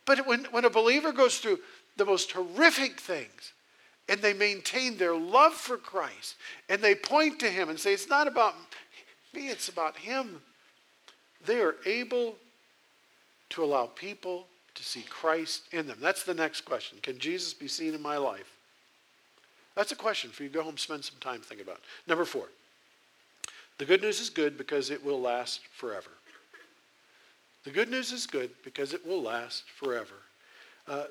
but 0.07 0.27
when, 0.27 0.45
when 0.51 0.65
a 0.65 0.71
believer 0.71 1.13
goes 1.13 1.39
through 1.39 1.59
the 1.97 2.05
most 2.05 2.33
horrific 2.33 3.01
things 3.01 3.53
and 4.09 4.21
they 4.21 4.33
maintain 4.33 4.97
their 4.97 5.17
love 5.17 5.55
for 5.55 5.77
Christ 5.77 6.37
and 6.69 6.81
they 6.81 6.95
point 6.95 7.41
to 7.41 7.51
Him 7.51 7.69
and 7.69 7.79
say, 7.79 7.93
It's 7.93 8.09
not 8.09 8.29
about 8.29 8.55
me, 9.35 9.49
it's 9.49 9.69
about 9.69 9.97
Him, 9.97 10.41
they 11.45 11.61
are 11.61 11.77
able 11.87 12.37
to 13.51 13.65
allow 13.65 13.87
people 13.87 14.47
to 14.77 14.85
see 14.85 15.03
Christ 15.03 15.63
in 15.73 15.89
them. 15.89 15.99
That's 16.01 16.23
the 16.23 16.35
next 16.35 16.63
question. 16.63 16.99
Can 17.03 17.19
Jesus 17.19 17.53
be 17.53 17.67
seen 17.67 17.95
in 17.95 18.01
my 18.01 18.17
life? 18.17 18.60
That's 19.75 19.93
a 19.93 19.97
question 19.97 20.31
for 20.31 20.43
you 20.43 20.49
to 20.49 20.55
go 20.55 20.63
home 20.63 20.77
spend 20.77 21.05
some 21.05 21.19
time 21.21 21.41
thinking 21.41 21.67
about. 21.67 21.81
Number 22.07 22.25
four. 22.25 22.49
The 23.79 23.85
good 23.87 24.03
news 24.03 24.21
is 24.21 24.29
good 24.29 24.59
because 24.59 24.91
it 24.91 25.03
will 25.03 25.21
last 25.21 25.61
forever. 25.73 26.11
The 27.65 27.71
good 27.71 27.91
news 27.91 28.13
is 28.13 28.27
good 28.27 28.51
because 28.65 28.93
it 28.93 29.07
will 29.07 29.23
last 29.23 29.65
forever. 29.71 30.15
Uh, 30.87 31.05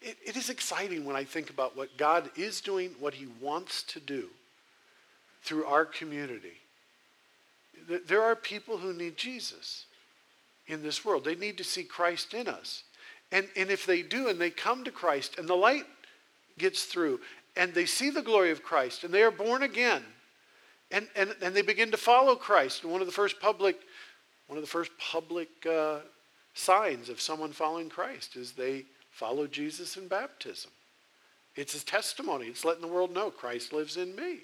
it, 0.00 0.16
it 0.24 0.36
is 0.36 0.50
exciting 0.50 1.04
when 1.04 1.16
I 1.16 1.24
think 1.24 1.50
about 1.50 1.76
what 1.76 1.96
God 1.96 2.30
is 2.36 2.60
doing, 2.60 2.90
what 3.00 3.14
he 3.14 3.26
wants 3.40 3.82
to 3.84 4.00
do 4.00 4.28
through 5.42 5.64
our 5.64 5.84
community. 5.84 6.60
There 8.06 8.22
are 8.22 8.36
people 8.36 8.76
who 8.76 8.92
need 8.92 9.16
Jesus 9.16 9.86
in 10.68 10.82
this 10.82 11.04
world. 11.04 11.24
They 11.24 11.34
need 11.34 11.58
to 11.58 11.64
see 11.64 11.84
Christ 11.84 12.32
in 12.32 12.48
us. 12.48 12.84
And, 13.32 13.48
and 13.56 13.70
if 13.70 13.86
they 13.86 14.02
do 14.02 14.28
and 14.28 14.40
they 14.40 14.50
come 14.50 14.84
to 14.84 14.90
Christ 14.90 15.38
and 15.38 15.48
the 15.48 15.54
light 15.54 15.84
gets 16.58 16.84
through 16.84 17.20
and 17.56 17.72
they 17.74 17.86
see 17.86 18.10
the 18.10 18.22
glory 18.22 18.50
of 18.50 18.62
Christ 18.62 19.04
and 19.04 19.12
they 19.12 19.22
are 19.22 19.30
born 19.30 19.62
again 19.62 20.02
and, 20.90 21.08
and, 21.16 21.34
and 21.42 21.54
they 21.54 21.62
begin 21.62 21.90
to 21.90 21.96
follow 21.96 22.36
Christ. 22.36 22.82
And 22.82 22.92
one 22.92 23.00
of 23.00 23.06
the 23.06 23.12
first 23.12 23.40
public, 23.40 23.76
one 24.46 24.56
of 24.56 24.62
the 24.62 24.70
first 24.70 24.92
public 24.98 25.48
uh, 25.66 25.98
signs 26.54 27.08
of 27.08 27.20
someone 27.20 27.52
following 27.52 27.88
Christ 27.88 28.36
is 28.36 28.52
they 28.52 28.84
follow 29.10 29.46
Jesus 29.46 29.96
in 29.96 30.08
baptism. 30.08 30.70
It's 31.56 31.80
a 31.80 31.84
testimony. 31.84 32.46
It's 32.46 32.64
letting 32.64 32.82
the 32.82 32.88
world 32.88 33.12
know 33.12 33.30
Christ 33.30 33.72
lives 33.72 33.96
in 33.96 34.14
me. 34.14 34.40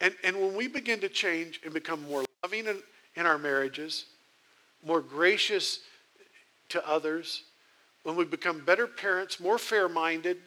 And, 0.00 0.14
and 0.24 0.36
when 0.40 0.56
we 0.56 0.66
begin 0.66 1.00
to 1.00 1.08
change 1.08 1.60
and 1.64 1.74
become 1.74 2.02
more 2.08 2.24
loving 2.42 2.66
in, 2.66 2.82
in 3.16 3.26
our 3.26 3.38
marriages, 3.38 4.06
more 4.84 5.00
gracious 5.00 5.80
to 6.70 6.88
others, 6.88 7.42
when 8.02 8.16
we 8.16 8.24
become 8.24 8.64
better 8.64 8.86
parents, 8.86 9.40
more 9.40 9.58
fair 9.58 9.88
minded, 9.88 10.38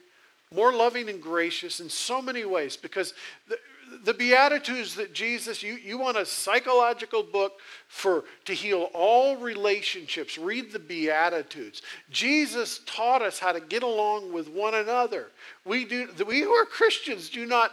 more 0.52 0.72
loving 0.72 1.08
and 1.08 1.22
gracious 1.22 1.80
in 1.80 1.88
so 1.88 2.20
many 2.20 2.44
ways, 2.44 2.76
because 2.76 3.14
the, 3.48 3.58
the 4.04 4.14
Beatitudes 4.14 4.94
that 4.96 5.12
Jesus, 5.12 5.62
you, 5.62 5.74
you 5.74 5.98
want 5.98 6.16
a 6.16 6.26
psychological 6.26 7.22
book 7.22 7.60
for 7.88 8.24
to 8.44 8.54
heal 8.54 8.90
all 8.94 9.36
relationships. 9.36 10.38
Read 10.38 10.72
the 10.72 10.78
Beatitudes. 10.78 11.82
Jesus 12.10 12.80
taught 12.86 13.22
us 13.22 13.38
how 13.38 13.52
to 13.52 13.60
get 13.60 13.82
along 13.82 14.32
with 14.32 14.48
one 14.48 14.74
another. 14.74 15.28
We 15.64 15.84
do 15.84 16.08
we 16.26 16.40
who 16.40 16.50
are 16.50 16.66
Christians 16.66 17.28
do 17.28 17.46
not 17.46 17.72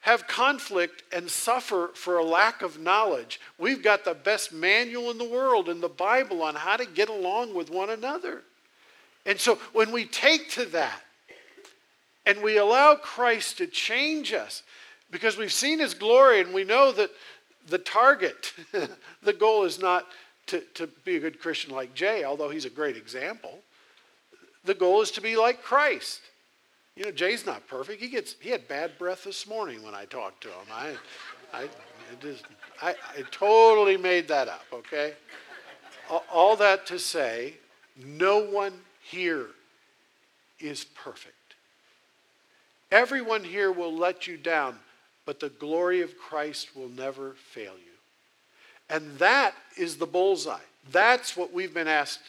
have 0.00 0.26
conflict 0.26 1.04
and 1.12 1.30
suffer 1.30 1.90
for 1.94 2.18
a 2.18 2.24
lack 2.24 2.62
of 2.62 2.80
knowledge. 2.80 3.40
We've 3.56 3.82
got 3.82 4.04
the 4.04 4.14
best 4.14 4.52
manual 4.52 5.12
in 5.12 5.18
the 5.18 5.24
world 5.24 5.68
in 5.68 5.80
the 5.80 5.88
Bible 5.88 6.42
on 6.42 6.56
how 6.56 6.76
to 6.76 6.84
get 6.84 7.08
along 7.08 7.54
with 7.54 7.70
one 7.70 7.90
another. 7.90 8.42
And 9.24 9.38
so 9.38 9.60
when 9.72 9.92
we 9.92 10.04
take 10.04 10.50
to 10.50 10.64
that 10.66 11.00
and 12.26 12.42
we 12.42 12.58
allow 12.58 12.94
Christ 12.94 13.58
to 13.58 13.66
change 13.66 14.32
us, 14.32 14.62
because 15.10 15.36
we've 15.36 15.52
seen 15.52 15.78
his 15.78 15.94
glory 15.94 16.40
and 16.40 16.54
we 16.54 16.64
know 16.64 16.92
that 16.92 17.10
the 17.68 17.78
target, 17.78 18.52
the 19.22 19.32
goal 19.32 19.64
is 19.64 19.78
not 19.78 20.06
to, 20.46 20.60
to 20.74 20.86
be 21.04 21.16
a 21.16 21.20
good 21.20 21.40
Christian 21.40 21.74
like 21.74 21.94
Jay, 21.94 22.24
although 22.24 22.48
he's 22.48 22.64
a 22.64 22.70
great 22.70 22.96
example. 22.96 23.60
The 24.64 24.74
goal 24.74 25.02
is 25.02 25.10
to 25.12 25.20
be 25.20 25.36
like 25.36 25.62
Christ. 25.62 26.20
You 26.96 27.04
know, 27.04 27.10
Jay's 27.10 27.46
not 27.46 27.66
perfect. 27.66 28.02
He 28.02 28.08
gets 28.08 28.36
he 28.40 28.50
had 28.50 28.68
bad 28.68 28.98
breath 28.98 29.24
this 29.24 29.46
morning 29.46 29.82
when 29.82 29.94
I 29.94 30.04
talked 30.04 30.42
to 30.42 30.48
him. 30.48 30.66
I, 30.70 30.94
I, 31.54 31.68
just, 32.20 32.44
I, 32.80 32.90
I 32.90 33.22
totally 33.30 33.96
made 33.96 34.28
that 34.28 34.48
up. 34.48 34.64
Okay. 34.72 35.14
All 36.30 36.56
that 36.56 36.84
to 36.86 36.98
say, 36.98 37.54
no 37.96 38.38
one 38.38 38.74
here 39.02 39.46
is 40.60 40.84
perfect. 40.84 41.34
Everyone 42.92 43.42
here 43.42 43.72
will 43.72 43.96
let 43.96 44.26
you 44.26 44.36
down, 44.36 44.76
but 45.24 45.40
the 45.40 45.48
glory 45.48 46.02
of 46.02 46.18
Christ 46.18 46.76
will 46.76 46.90
never 46.90 47.32
fail 47.32 47.72
you. 47.72 47.92
And 48.90 49.18
that 49.18 49.54
is 49.78 49.96
the 49.96 50.04
bullseye. 50.04 50.58
That's 50.90 51.34
what 51.34 51.54
we've 51.54 51.72
been 51.72 51.88
asked 51.88 52.20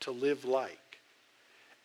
to 0.00 0.10
live 0.10 0.44
like. 0.44 0.78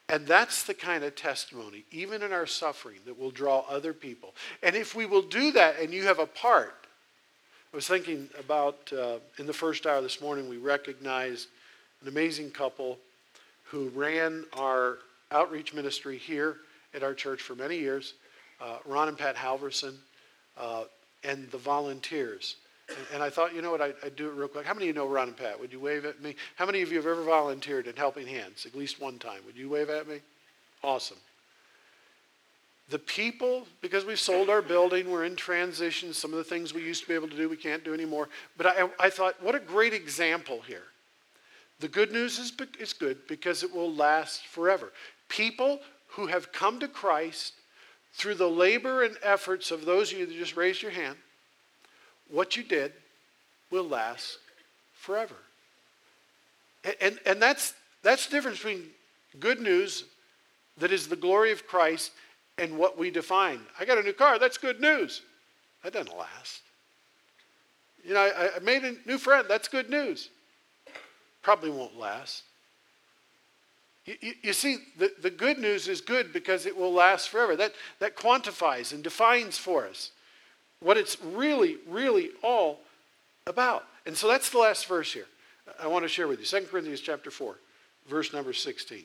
And 0.09 0.27
that's 0.27 0.63
the 0.63 0.73
kind 0.73 1.05
of 1.05 1.15
testimony, 1.15 1.85
even 1.89 2.21
in 2.21 2.33
our 2.33 2.47
suffering, 2.47 2.97
that 3.05 3.17
will 3.17 3.31
draw 3.31 3.63
other 3.69 3.93
people. 3.93 4.35
And 4.61 4.75
if 4.75 4.93
we 4.93 5.05
will 5.05 5.21
do 5.21 5.53
that 5.53 5.79
and 5.79 5.93
you 5.93 6.03
have 6.03 6.19
a 6.19 6.25
part, 6.25 6.75
I 7.71 7.77
was 7.77 7.87
thinking 7.87 8.27
about 8.37 8.91
uh, 8.91 9.19
in 9.37 9.47
the 9.47 9.53
first 9.53 9.85
hour 9.85 10.01
this 10.01 10.19
morning, 10.19 10.49
we 10.49 10.57
recognized 10.57 11.47
an 12.01 12.09
amazing 12.09 12.51
couple 12.51 12.97
who 13.63 13.87
ran 13.89 14.43
our 14.51 14.97
outreach 15.31 15.73
ministry 15.73 16.17
here 16.17 16.57
at 16.93 17.03
our 17.03 17.13
church 17.13 17.41
for 17.41 17.55
many 17.55 17.77
years, 17.77 18.15
uh, 18.61 18.77
Ron 18.85 19.07
and 19.07 19.17
Pat 19.17 19.35
Halverson, 19.35 19.95
uh, 20.57 20.83
and 21.23 21.49
the 21.51 21.57
volunteers. 21.57 22.55
And, 22.89 22.97
and, 23.15 23.23
I 23.23 23.29
thought, 23.29 23.53
you 23.53 23.61
know 23.61 23.71
what, 23.71 23.81
I, 23.81 23.93
would 24.03 24.15
do 24.15 24.27
it 24.29 24.33
real 24.33 24.47
quick. 24.47 24.65
How 24.65 24.73
many 24.73 24.89
of 24.89 24.95
you 24.95 25.01
know 25.01 25.07
Ron 25.07 25.29
and 25.29 25.37
Pat? 25.37 25.59
Would 25.59 25.71
you 25.71 25.79
wave 25.79 26.05
at 26.05 26.21
me? 26.21 26.35
How 26.55 26.65
many 26.65 26.81
of 26.81 26.89
you 26.89 26.97
have 26.97 27.05
ever 27.05 27.23
volunteered 27.23 27.87
in 27.87 27.95
Helping 27.95 28.27
Hands, 28.27 28.65
at 28.65 28.75
least 28.75 28.99
one 28.99 29.19
time? 29.19 29.41
Would 29.45 29.55
you 29.55 29.69
wave 29.69 29.89
at 29.89 30.07
me? 30.07 30.19
Awesome. 30.83 31.17
The 32.89 32.99
people, 32.99 33.67
because 33.81 34.05
we've 34.05 34.19
sold 34.19 34.49
our 34.49 34.63
building, 34.63 35.11
we're 35.11 35.25
in 35.25 35.35
transition. 35.35 36.11
Some 36.11 36.31
of 36.31 36.37
the 36.37 36.43
things 36.43 36.73
we 36.73 36.81
used 36.81 37.03
to 37.03 37.07
be 37.07 37.13
able 37.13 37.27
to 37.27 37.37
do, 37.37 37.47
we 37.47 37.55
can't 37.55 37.83
do 37.83 37.93
anymore. 37.93 38.29
But 38.57 38.65
I, 38.65 38.89
I 38.99 39.09
thought, 39.11 39.41
what 39.43 39.53
a 39.53 39.59
great 39.59 39.93
example 39.93 40.61
here. 40.61 40.85
The 41.79 41.87
good 41.87 42.11
news 42.11 42.39
is, 42.39 42.51
is 42.79 42.93
good 42.93 43.27
because 43.27 43.63
it 43.63 43.73
will 43.73 43.93
last 43.93 44.47
forever. 44.47 44.91
People 45.29 45.79
who 46.09 46.27
have 46.27 46.51
come 46.51 46.79
to 46.79 46.87
Christ 46.87 47.53
through 48.13 48.35
the 48.35 48.49
labor 48.49 49.03
and 49.03 49.17
efforts 49.23 49.71
of 49.71 49.85
those 49.85 50.11
of 50.11 50.19
you 50.19 50.25
that 50.25 50.35
just 50.35 50.57
raised 50.57 50.81
your 50.81 50.91
hand, 50.91 51.15
what 52.29 52.57
you 52.57 52.63
did 52.63 52.93
will 53.71 53.87
last 53.87 54.39
forever. 54.93 55.35
And, 56.83 56.95
and, 57.01 57.19
and 57.25 57.41
that's, 57.41 57.73
that's 58.03 58.25
the 58.27 58.31
difference 58.31 58.57
between 58.57 58.85
good 59.39 59.59
news 59.59 60.05
that 60.77 60.91
is 60.91 61.07
the 61.07 61.15
glory 61.15 61.51
of 61.51 61.67
Christ 61.67 62.11
and 62.57 62.77
what 62.77 62.97
we 62.97 63.11
define. 63.11 63.59
I 63.79 63.85
got 63.85 63.97
a 63.97 64.03
new 64.03 64.13
car, 64.13 64.39
that's 64.39 64.57
good 64.57 64.81
news. 64.81 65.21
That 65.83 65.93
doesn't 65.93 66.17
last. 66.17 66.61
You 68.03 68.13
know, 68.13 68.21
I, 68.21 68.55
I 68.55 68.59
made 68.59 68.83
a 68.83 68.95
new 69.05 69.17
friend, 69.17 69.45
that's 69.47 69.67
good 69.67 69.89
news. 69.89 70.29
Probably 71.41 71.69
won't 71.69 71.97
last. 71.97 72.43
You, 74.21 74.33
you, 74.41 74.53
see, 74.53 74.77
the, 74.97 75.11
the 75.21 75.29
good 75.29 75.59
news 75.59 75.87
is 75.87 76.01
good 76.01 76.33
because 76.33 76.65
it 76.65 76.75
will 76.75 76.91
last 76.91 77.29
forever. 77.29 77.55
That, 77.55 77.73
that 77.99 78.15
quantifies 78.15 78.91
and 78.91 79.03
defines 79.03 79.57
for 79.57 79.85
us 79.85 80.11
what 80.79 80.97
it's 80.97 81.21
really, 81.21 81.77
really 81.87 82.31
all 82.41 82.79
about. 83.45 83.85
And 84.07 84.17
so 84.17 84.27
that's 84.27 84.49
the 84.49 84.57
last 84.57 84.87
verse 84.87 85.13
here. 85.13 85.27
I 85.79 85.85
want 85.85 86.05
to 86.05 86.09
share 86.09 86.27
with 86.27 86.39
you. 86.39 86.45
2 86.45 86.67
Corinthians 86.67 87.01
chapter 87.01 87.29
4, 87.29 87.55
verse 88.07 88.33
number 88.33 88.51
16. 88.51 89.03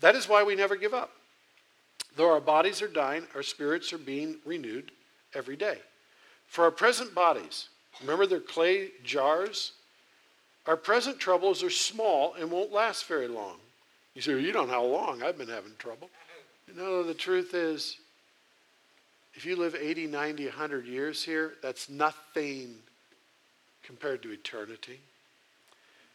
That 0.00 0.14
is 0.14 0.28
why 0.28 0.44
we 0.44 0.54
never 0.54 0.76
give 0.76 0.94
up. 0.94 1.10
Though 2.16 2.32
our 2.32 2.40
bodies 2.40 2.80
are 2.80 2.88
dying, 2.88 3.26
our 3.34 3.42
spirits 3.42 3.92
are 3.92 3.98
being 3.98 4.36
renewed 4.46 4.92
every 5.34 5.56
day. 5.56 5.78
For 6.46 6.64
our 6.64 6.70
present 6.70 7.14
bodies, 7.14 7.68
remember 8.00 8.26
they're 8.26 8.40
clay 8.40 8.92
jars? 9.04 9.72
Our 10.66 10.76
present 10.78 11.18
troubles 11.18 11.62
are 11.62 11.70
small 11.70 12.34
and 12.34 12.50
won't 12.50 12.72
last 12.72 13.04
very 13.04 13.28
long. 13.28 13.56
You 14.20 14.24
say, 14.34 14.38
you 14.38 14.52
don't 14.52 14.68
know 14.68 14.74
how 14.74 14.84
long 14.84 15.22
I've 15.22 15.38
been 15.38 15.48
having 15.48 15.72
trouble. 15.78 16.10
You 16.68 16.74
know, 16.74 17.02
the 17.02 17.14
truth 17.14 17.54
is, 17.54 17.96
if 19.32 19.46
you 19.46 19.56
live 19.56 19.74
80, 19.74 20.08
90, 20.08 20.44
100 20.44 20.84
years 20.84 21.24
here, 21.24 21.54
that's 21.62 21.88
nothing 21.88 22.74
compared 23.82 24.22
to 24.24 24.30
eternity. 24.30 25.00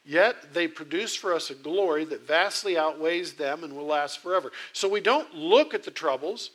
Yet 0.05 0.53
they 0.53 0.67
produce 0.67 1.15
for 1.15 1.33
us 1.33 1.49
a 1.49 1.55
glory 1.55 2.05
that 2.05 2.27
vastly 2.27 2.77
outweighs 2.77 3.33
them 3.33 3.63
and 3.63 3.75
will 3.75 3.87
last 3.87 4.19
forever. 4.19 4.51
So 4.71 4.87
we 4.87 5.01
don't 5.01 5.33
look 5.33 5.73
at 5.73 5.81
the 5.81 5.89
troubles 5.89 6.51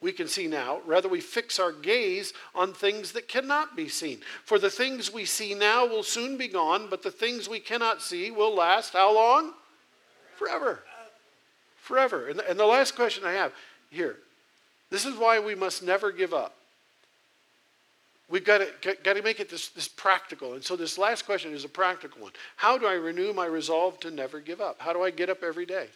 we 0.00 0.10
can 0.10 0.26
see 0.26 0.48
now. 0.48 0.80
Rather, 0.84 1.08
we 1.08 1.20
fix 1.20 1.60
our 1.60 1.70
gaze 1.70 2.32
on 2.52 2.72
things 2.72 3.12
that 3.12 3.28
cannot 3.28 3.76
be 3.76 3.88
seen. 3.88 4.18
For 4.44 4.58
the 4.58 4.70
things 4.70 5.12
we 5.12 5.24
see 5.24 5.54
now 5.54 5.86
will 5.86 6.02
soon 6.02 6.36
be 6.36 6.48
gone, 6.48 6.88
but 6.90 7.04
the 7.04 7.12
things 7.12 7.48
we 7.48 7.60
cannot 7.60 8.02
see 8.02 8.32
will 8.32 8.56
last 8.56 8.92
how 8.92 9.14
long? 9.14 9.52
Forever. 10.36 10.82
Forever. 11.76 12.28
And 12.28 12.38
the, 12.38 12.50
and 12.50 12.58
the 12.58 12.66
last 12.66 12.94
question 12.96 13.24
I 13.24 13.32
have 13.32 13.52
here 13.90 14.16
this 14.90 15.06
is 15.06 15.16
why 15.16 15.40
we 15.40 15.56
must 15.56 15.82
never 15.82 16.12
give 16.12 16.32
up. 16.32 16.54
We've 18.28 18.44
got 18.44 18.58
to, 18.58 18.96
got 19.02 19.14
to 19.14 19.22
make 19.22 19.40
it 19.40 19.50
this, 19.50 19.68
this 19.68 19.88
practical. 19.88 20.54
And 20.54 20.62
so 20.62 20.76
this 20.76 20.98
last 20.98 21.26
question 21.26 21.52
is 21.52 21.64
a 21.64 21.68
practical 21.68 22.22
one. 22.22 22.32
How 22.56 22.78
do 22.78 22.86
I 22.86 22.94
renew 22.94 23.32
my 23.32 23.46
resolve 23.46 23.98
to 24.00 24.10
never 24.10 24.40
give 24.40 24.60
up? 24.60 24.76
How 24.78 24.92
do 24.92 25.02
I 25.02 25.10
get 25.10 25.28
up 25.28 25.42
every 25.42 25.66
day? 25.66 25.88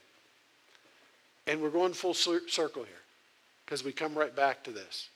And 1.47 1.63
we're 1.63 1.71
going 1.71 1.93
full 1.93 2.13
circle 2.13 2.83
here 2.83 3.03
because 3.65 3.85
we 3.85 3.93
come 3.93 4.15
right 4.15 4.35
back 4.35 4.63
to 4.65 4.71
this. 4.71 5.09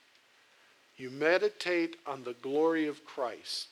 You 0.97 1.11
meditate 1.11 1.97
on 2.07 2.25
the 2.25 2.35
glory 2.35 2.87
of 2.87 3.05
Christ 3.05 3.69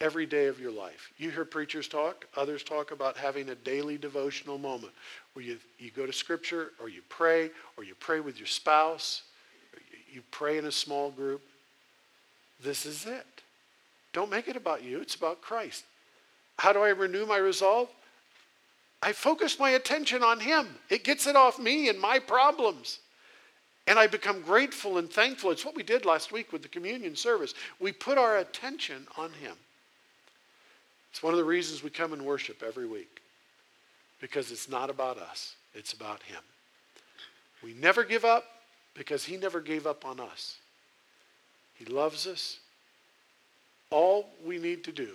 every 0.00 0.26
day 0.26 0.46
of 0.46 0.60
your 0.60 0.70
life. 0.70 1.10
You 1.16 1.30
hear 1.30 1.44
preachers 1.44 1.88
talk, 1.88 2.26
others 2.36 2.62
talk 2.62 2.90
about 2.90 3.16
having 3.16 3.48
a 3.48 3.54
daily 3.54 3.96
devotional 3.96 4.58
moment 4.58 4.92
where 5.32 5.44
you, 5.44 5.58
you 5.78 5.90
go 5.90 6.06
to 6.06 6.12
Scripture 6.12 6.72
or 6.80 6.88
you 6.88 7.00
pray 7.08 7.50
or 7.76 7.84
you 7.84 7.94
pray 7.94 8.20
with 8.20 8.38
your 8.38 8.46
spouse, 8.46 9.22
you 10.12 10.22
pray 10.30 10.58
in 10.58 10.66
a 10.66 10.72
small 10.72 11.10
group. 11.10 11.42
This 12.62 12.86
is 12.86 13.06
it. 13.06 13.26
Don't 14.12 14.30
make 14.30 14.48
it 14.48 14.56
about 14.56 14.82
you, 14.82 15.00
it's 15.00 15.14
about 15.14 15.40
Christ. 15.40 15.84
How 16.58 16.72
do 16.72 16.80
I 16.80 16.88
renew 16.88 17.26
my 17.26 17.36
resolve? 17.36 17.88
I 19.02 19.12
focus 19.12 19.58
my 19.58 19.70
attention 19.70 20.22
on 20.22 20.40
Him. 20.40 20.66
It 20.88 21.04
gets 21.04 21.26
it 21.26 21.36
off 21.36 21.58
me 21.58 21.88
and 21.88 22.00
my 22.00 22.18
problems. 22.18 23.00
And 23.86 23.98
I 23.98 24.06
become 24.06 24.40
grateful 24.40 24.98
and 24.98 25.10
thankful. 25.10 25.50
It's 25.50 25.64
what 25.64 25.76
we 25.76 25.82
did 25.82 26.04
last 26.04 26.32
week 26.32 26.52
with 26.52 26.62
the 26.62 26.68
communion 26.68 27.14
service. 27.14 27.54
We 27.78 27.92
put 27.92 28.18
our 28.18 28.38
attention 28.38 29.06
on 29.16 29.32
Him. 29.34 29.54
It's 31.16 31.22
one 31.22 31.32
of 31.32 31.38
the 31.38 31.44
reasons 31.44 31.82
we 31.82 31.88
come 31.88 32.12
and 32.12 32.20
worship 32.20 32.62
every 32.62 32.86
week 32.86 33.22
because 34.20 34.52
it's 34.52 34.68
not 34.68 34.90
about 34.90 35.16
us, 35.16 35.56
it's 35.72 35.94
about 35.94 36.22
Him. 36.24 36.42
We 37.64 37.72
never 37.72 38.04
give 38.04 38.26
up 38.26 38.44
because 38.92 39.24
He 39.24 39.38
never 39.38 39.62
gave 39.62 39.86
up 39.86 40.04
on 40.04 40.20
us. 40.20 40.58
He 41.72 41.86
loves 41.86 42.26
us. 42.26 42.58
All 43.88 44.28
we 44.44 44.58
need 44.58 44.84
to 44.84 44.92
do 44.92 45.08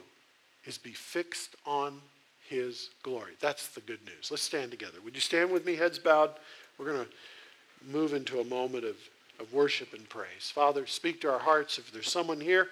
is 0.66 0.80
be 0.80 0.94
fixed 0.94 1.56
on 1.68 2.02
His 2.50 2.90
glory. 3.04 3.34
That's 3.40 3.68
the 3.68 3.82
good 3.82 4.04
news. 4.04 4.32
Let's 4.32 4.42
stand 4.42 4.72
together. 4.72 4.98
Would 5.06 5.14
you 5.14 5.22
stand 5.22 5.52
with 5.52 5.68
me, 5.68 5.76
heads 5.76 6.00
bowed? 6.00 6.32
We're 6.80 6.94
going 6.94 7.06
to 7.06 7.92
move 7.92 8.16
into 8.16 8.40
a 8.40 8.46
moment 8.46 8.86
of, 8.86 8.96
of 9.40 9.54
worship 9.54 9.94
and 9.94 10.10
praise. 10.10 10.50
Father, 10.52 10.88
speak 10.88 11.22
to 11.22 11.32
our 11.32 11.38
hearts. 11.38 11.78
If 11.78 11.92
there's 11.92 12.12
someone 12.12 12.42
here 12.42 12.70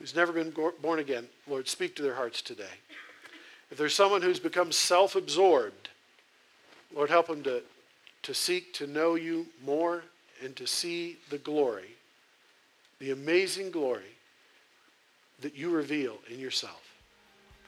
who's 0.00 0.16
never 0.16 0.32
been 0.32 0.52
born 0.80 0.98
again, 0.98 1.28
Lord, 1.46 1.68
speak 1.68 1.94
to 1.96 2.02
their 2.02 2.14
hearts 2.14 2.42
today. 2.42 2.64
If 3.70 3.78
there's 3.78 3.94
someone 3.94 4.22
who's 4.22 4.40
become 4.40 4.72
self 4.72 5.14
absorbed, 5.14 5.90
Lord, 6.92 7.10
help 7.10 7.28
them 7.28 7.42
to, 7.44 7.62
to 8.24 8.34
seek 8.34 8.72
to 8.74 8.86
know 8.88 9.14
you 9.14 9.46
more 9.64 10.02
and 10.42 10.56
to 10.56 10.66
see 10.66 11.18
the 11.28 11.38
glory, 11.38 11.94
the 12.98 13.12
amazing 13.12 13.70
glory 13.70 14.16
that 15.40 15.54
you 15.54 15.70
reveal 15.70 16.18
in 16.28 16.40
yourself. 16.40 16.82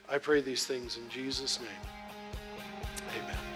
I 0.09 0.17
pray 0.17 0.41
these 0.41 0.65
things 0.65 0.97
in 0.97 1.07
Jesus' 1.09 1.59
name. 1.59 1.69
Amen. 3.21 3.52